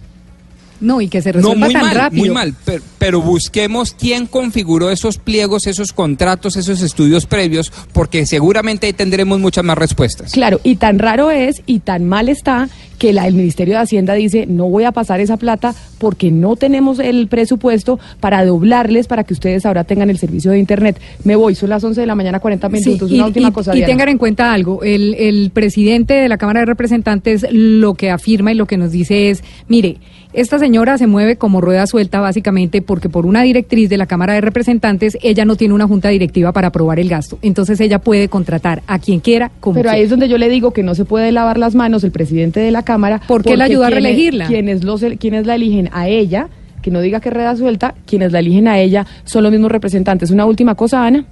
No, 0.80 1.00
y 1.02 1.08
que 1.10 1.21
se 1.21 1.30
No, 1.32 1.38
resuelva 1.38 1.65
muy 1.65 1.74
tan 1.74 1.82
mal, 1.86 1.95
rápido. 1.95 2.19
muy 2.26 2.30
mal. 2.32 2.54
Pero, 2.65 2.84
pero 3.00 3.21
busquemos 3.21 3.95
quién 3.97 4.26
configuró 4.28 4.89
esos 4.91 5.17
pliegos, 5.19 5.65
esos 5.67 5.93
contratos, 5.93 6.58
esos 6.58 6.82
estudios 6.82 7.26
previos, 7.28 7.71
porque 7.93 8.26
seguramente 8.26 8.88
ahí 8.88 8.93
tendremos 8.93 9.39
muchas 9.39 9.63
más 9.63 9.78
respuestas. 9.78 10.32
Claro, 10.32 10.60
y 10.63 10.78
tan 10.78 10.97
raro 11.00 11.30
es 11.32 11.62
y 11.67 11.80
tan 11.80 12.06
mal 12.06 12.30
está 12.30 12.67
que 13.02 13.14
la, 13.14 13.26
el 13.26 13.34
Ministerio 13.34 13.74
de 13.74 13.80
Hacienda 13.80 14.14
dice, 14.14 14.46
no 14.46 14.70
voy 14.70 14.84
a 14.84 14.92
pasar 14.92 15.20
esa 15.22 15.36
plata 15.38 15.74
porque 15.98 16.30
no 16.30 16.56
tenemos 16.56 17.00
el 17.00 17.28
presupuesto 17.28 18.00
para 18.20 18.46
doblarles 18.46 19.08
para 19.08 19.24
que 19.24 19.34
ustedes 19.34 19.66
ahora 19.66 19.86
tengan 19.86 20.12
el 20.12 20.20
servicio 20.20 20.52
de 20.52 20.60
Internet. 20.60 21.00
Me 21.24 21.36
voy, 21.36 21.56
son 21.56 21.70
las 21.72 21.84
11 21.84 22.00
de 22.00 22.06
la 22.06 22.14
mañana, 22.14 22.40
40 22.40 22.70
Sí, 22.70 22.74
minutos. 22.90 23.10
y, 23.12 23.16
Una 23.16 23.26
última 23.26 23.50
y- 23.50 23.52
cosa, 23.54 23.72
y 23.74 23.78
Diana. 23.78 23.88
tengan 23.92 24.10
en 24.10 24.20
cuenta 24.20 24.54
algo, 24.54 24.84
el, 24.84 25.16
el 25.16 25.50
presidente 25.52 26.14
de 26.14 26.30
la 26.30 26.38
Cámara 26.38 26.60
de 26.60 26.68
Representantes 26.68 27.44
lo 27.52 27.96
que 27.96 28.12
afirma 28.12 28.52
y 28.52 28.56
lo 28.56 28.68
que 28.68 28.78
nos 28.78 28.92
dice 28.92 29.32
es, 29.32 29.44
mire, 29.68 29.98
esta 30.34 30.60
señora 30.60 30.98
se 30.98 31.08
mueve 31.08 31.36
como 31.36 31.60
rueda 31.60 31.86
suelta 31.88 32.22
básicamente 32.22 32.82
porque 32.82 33.10
por 33.10 33.26
una 33.26 33.42
directriz 33.42 33.90
de 33.90 33.98
la 33.98 34.06
Cámara 34.06 34.34
de 34.34 34.40
Representantes 34.42 35.18
ella 35.24 35.44
no 35.44 35.58
tiene 35.58 35.74
una 35.74 35.88
junta 35.88 36.08
directiva 36.10 36.54
para 36.54 36.68
aprobar 36.68 37.00
el 37.02 37.10
gasto. 37.10 37.38
Entonces 37.42 37.82
ella 37.82 38.00
puede 38.00 38.30
contratar 38.30 38.82
a 38.88 39.00
quien 39.00 39.20
quiera 39.20 39.52
como 39.60 39.76
Pero 39.76 39.90
ahí 39.90 40.04
es 40.04 40.10
donde 40.10 40.30
yo 40.30 40.38
le 40.38 40.48
digo 40.50 40.72
que 40.72 40.84
no 40.84 40.96
se 40.96 41.04
puede 41.04 41.34
lavar 41.34 41.58
las 41.58 41.76
manos 41.76 42.06
el 42.06 42.12
presidente 42.12 42.62
de 42.62 42.72
la 42.72 42.84
Cámara. 42.91 43.21
¿Por 43.27 43.43
qué 43.43 43.56
la 43.58 43.65
ayudó 43.65 43.84
a 43.86 43.89
reelegirla? 43.89 44.47
Quienes, 44.47 44.84
los, 44.84 45.04
quienes 45.19 45.45
la 45.45 45.56
eligen 45.56 45.89
a 45.93 46.08
ella, 46.08 46.47
que 46.82 46.91
no 46.91 46.99
diga 47.01 47.19
que 47.19 47.30
reda 47.30 47.56
suelta, 47.56 47.93
quienes 48.06 48.32
la 48.32 48.39
eligen 48.39 48.67
a 48.67 48.80
ella 48.80 49.06
son 49.23 49.43
los 49.43 49.51
mismos 49.51 49.71
representantes. 49.71 50.32
Una 50.32 50.45
última 50.45 50.75
cosa, 50.75 51.06
Ana. 51.06 51.25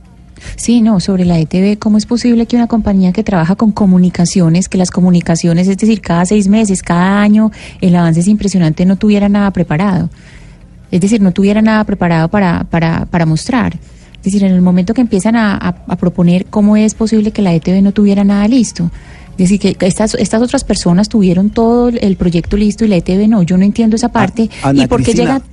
Sí, 0.55 0.81
no, 0.81 1.01
sobre 1.01 1.25
la 1.25 1.37
ETV, 1.37 1.77
¿cómo 1.79 1.97
es 1.97 2.05
posible 2.05 2.45
que 2.45 2.55
una 2.55 2.67
compañía 2.67 3.11
que 3.11 3.23
trabaja 3.23 3.55
con 3.55 3.71
comunicaciones, 3.73 4.69
que 4.69 4.77
las 4.77 4.89
comunicaciones, 4.89 5.67
es 5.67 5.77
decir, 5.77 5.99
cada 5.99 6.25
seis 6.25 6.47
meses, 6.47 6.81
cada 6.81 7.21
año, 7.21 7.51
el 7.81 7.93
avance 7.95 8.21
es 8.21 8.27
impresionante, 8.29 8.85
no 8.85 8.95
tuviera 8.95 9.27
nada 9.27 9.51
preparado? 9.51 10.09
Es 10.91 11.01
decir, 11.01 11.19
no 11.21 11.31
tuviera 11.33 11.61
nada 11.61 11.83
preparado 11.83 12.29
para, 12.29 12.63
para, 12.63 13.05
para 13.05 13.25
mostrar. 13.25 13.77
Es 14.17 14.23
decir, 14.23 14.43
en 14.43 14.53
el 14.53 14.61
momento 14.61 14.93
que 14.93 15.01
empiezan 15.01 15.35
a, 15.35 15.55
a- 15.55 15.75
a 15.87 15.95
proponer 15.97 16.45
cómo 16.45 16.77
es 16.77 16.93
posible 16.95 17.31
que 17.31 17.41
la 17.41 17.53
ETV 17.53 17.81
no 17.81 17.91
tuviera 17.91 18.23
nada 18.23 18.47
listo. 18.47 18.89
Es 19.43 19.49
decir, 19.49 19.59
que 19.77 19.85
estas, 19.87 20.15
estas 20.15 20.41
otras 20.41 20.63
personas 20.63 21.07
tuvieron 21.09 21.49
todo 21.49 21.87
el 21.89 22.15
proyecto 22.17 22.57
listo 22.57 22.83
y 22.85 22.89
la 22.89 22.97
ETV 22.97 23.27
no. 23.27 23.41
Yo 23.43 23.57
no 23.57 23.63
entiendo 23.63 23.95
esa 23.95 24.09
parte. 24.11 24.49
Ana 24.63 24.83
¿Y 24.83 24.87
por 24.87 24.99
qué 24.99 25.05
Cristina. 25.13 25.35
llega 25.39 25.45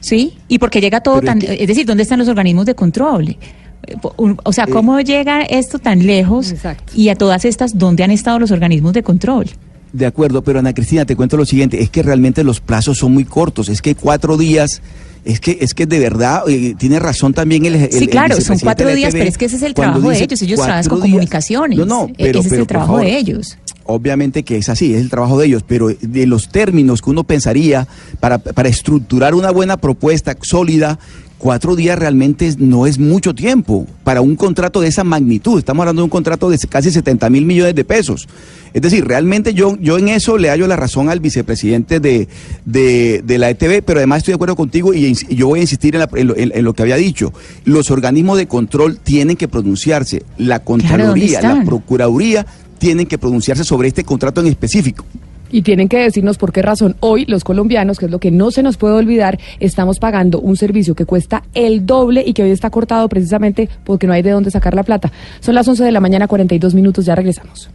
Sí, 0.00 0.34
y 0.48 0.58
porque 0.58 0.80
llega 0.80 1.00
todo 1.00 1.20
Pero 1.20 1.32
es 1.32 1.38
tan, 1.38 1.38
que- 1.38 1.62
es 1.62 1.68
decir, 1.68 1.86
¿dónde 1.86 2.02
están 2.02 2.18
los 2.18 2.26
organismos 2.28 2.66
de 2.66 2.74
control? 2.74 3.28
Eh, 3.28 3.96
O 4.44 4.52
sea, 4.52 4.66
¿cómo 4.66 5.00
llega 5.00 5.42
esto 5.42 5.78
tan 5.78 6.04
lejos? 6.06 6.50
Exacto. 6.50 6.92
Y 6.96 7.08
a 7.08 7.14
todas 7.14 7.44
estas, 7.44 7.78
¿dónde 7.78 8.02
han 8.02 8.10
estado 8.10 8.38
los 8.40 8.50
organismos 8.50 8.92
de 8.94 9.02
control? 9.04 9.46
De 9.92 10.06
acuerdo, 10.06 10.42
pero 10.42 10.58
Ana 10.58 10.72
Cristina, 10.74 11.04
te 11.04 11.14
cuento 11.14 11.36
lo 11.36 11.44
siguiente, 11.44 11.80
es 11.82 11.90
que 11.90 12.02
realmente 12.02 12.42
los 12.42 12.60
plazos 12.60 12.98
son 12.98 13.12
muy 13.12 13.24
cortos, 13.24 13.68
es 13.68 13.82
que 13.82 13.94
cuatro 13.94 14.36
días, 14.36 14.80
es 15.24 15.40
que 15.40 15.58
es 15.60 15.74
que 15.74 15.86
de 15.86 15.98
verdad, 15.98 16.42
eh, 16.48 16.74
tiene 16.78 16.98
razón 16.98 17.32
también 17.32 17.64
el, 17.64 17.74
el- 17.76 17.92
Sí, 17.92 18.04
el 18.04 18.10
claro, 18.10 18.40
son 18.40 18.58
cuatro 18.58 18.92
días, 18.94 19.12
pero 19.12 19.24
es 19.24 19.38
que 19.38 19.44
ese 19.44 19.56
es 19.56 19.62
el 19.62 19.74
trabajo 19.74 20.08
de 20.10 20.16
ellos, 20.22 20.42
ellos 20.42 20.60
trabajan 20.60 20.84
con 20.88 20.98
días. 21.00 21.10
comunicaciones. 21.10 21.78
No, 21.78 21.84
no, 21.86 22.04
E- 22.08 22.14
pero, 22.24 22.40
ese 22.40 22.48
es 22.48 22.54
el 22.54 22.66
trabajo 22.66 22.92
favor, 22.94 23.04
de 23.06 23.18
ellos. 23.18 23.58
Obviamente 23.84 24.42
que 24.44 24.56
es 24.58 24.68
así, 24.68 24.94
es 24.94 25.00
el 25.00 25.10
trabajo 25.10 25.38
de 25.38 25.46
ellos, 25.46 25.64
pero 25.66 25.88
de 26.00 26.26
los 26.26 26.48
términos 26.48 27.02
que 27.02 27.10
uno 27.10 27.24
pensaría 27.24 27.86
para, 28.20 28.38
para 28.38 28.68
estructurar 28.68 29.34
una 29.34 29.50
buena 29.50 29.76
propuesta 29.76 30.36
sólida, 30.40 30.98
cuatro 31.42 31.74
días 31.74 31.98
realmente 31.98 32.54
no 32.58 32.86
es 32.86 33.00
mucho 33.00 33.34
tiempo 33.34 33.84
para 34.04 34.20
un 34.20 34.36
contrato 34.36 34.80
de 34.80 34.86
esa 34.86 35.02
magnitud. 35.02 35.58
Estamos 35.58 35.82
hablando 35.82 36.02
de 36.02 36.04
un 36.04 36.10
contrato 36.10 36.48
de 36.48 36.56
casi 36.68 36.92
70 36.92 37.28
mil 37.30 37.44
millones 37.44 37.74
de 37.74 37.84
pesos. 37.84 38.28
Es 38.72 38.80
decir, 38.80 39.04
realmente 39.04 39.52
yo, 39.52 39.76
yo 39.80 39.98
en 39.98 40.08
eso 40.08 40.38
le 40.38 40.50
hallo 40.50 40.68
la 40.68 40.76
razón 40.76 41.08
al 41.10 41.18
vicepresidente 41.18 41.98
de, 41.98 42.28
de, 42.64 43.22
de 43.26 43.38
la 43.38 43.50
ETV, 43.50 43.82
pero 43.84 43.98
además 43.98 44.18
estoy 44.18 44.32
de 44.32 44.36
acuerdo 44.36 44.54
contigo 44.54 44.94
y, 44.94 45.12
yo 45.34 45.48
voy 45.48 45.58
a 45.58 45.62
insistir 45.62 45.96
en, 45.96 46.00
la- 46.02 46.08
en 46.14 46.28
lo, 46.28 46.36
en- 46.36 46.52
en 46.54 46.64
lo 46.64 46.72
que 46.74 46.82
había 46.82 46.96
dicho. 46.96 47.32
Los 47.64 47.90
organismos 47.90 48.38
de 48.38 48.46
control 48.46 48.98
tienen 49.02 49.36
que 49.36 49.48
pronunciarse. 49.48 50.22
La 50.38 50.60
Contraloría, 50.60 51.40
la? 51.42 51.64
Procuraduría 51.64 52.46
tienen 52.78 53.06
que 53.06 53.18
pronunciarse 53.18 53.64
sobre 53.64 53.88
este 53.88 54.04
contrato 54.04 54.40
en 54.40 54.46
específico. 54.46 55.04
Y 55.52 55.62
tienen 55.62 55.88
que 55.88 55.98
decirnos 55.98 56.38
por 56.38 56.52
qué 56.52 56.62
razón 56.62 56.96
hoy 57.00 57.26
los 57.26 57.44
colombianos, 57.44 57.98
que 57.98 58.06
es 58.06 58.10
lo 58.10 58.18
que 58.18 58.32
no 58.32 58.50
se 58.50 58.64
nos 58.64 58.76
puede 58.76 58.94
olvidar, 58.94 59.38
estamos 59.60 60.00
pagando 60.00 60.40
un 60.40 60.56
servicio 60.56 60.94
que 60.94 61.06
cuesta 61.06 61.44
el 61.54 61.86
doble 61.86 62.24
y 62.26 62.32
que 62.32 62.42
hoy 62.42 62.50
está 62.50 62.70
cortado 62.70 63.08
precisamente 63.08 63.68
porque 63.84 64.06
no 64.06 64.14
hay 64.14 64.22
de 64.22 64.30
dónde 64.30 64.50
sacar 64.50 64.74
la 64.74 64.82
plata. 64.82 65.12
Son 65.40 65.54
las 65.54 65.68
11 65.68 65.84
de 65.84 65.92
la 65.92 66.00
mañana, 66.00 66.26
42 66.26 66.74
minutos, 66.74 67.04
ya 67.04 67.14
regresamos. 67.14 67.70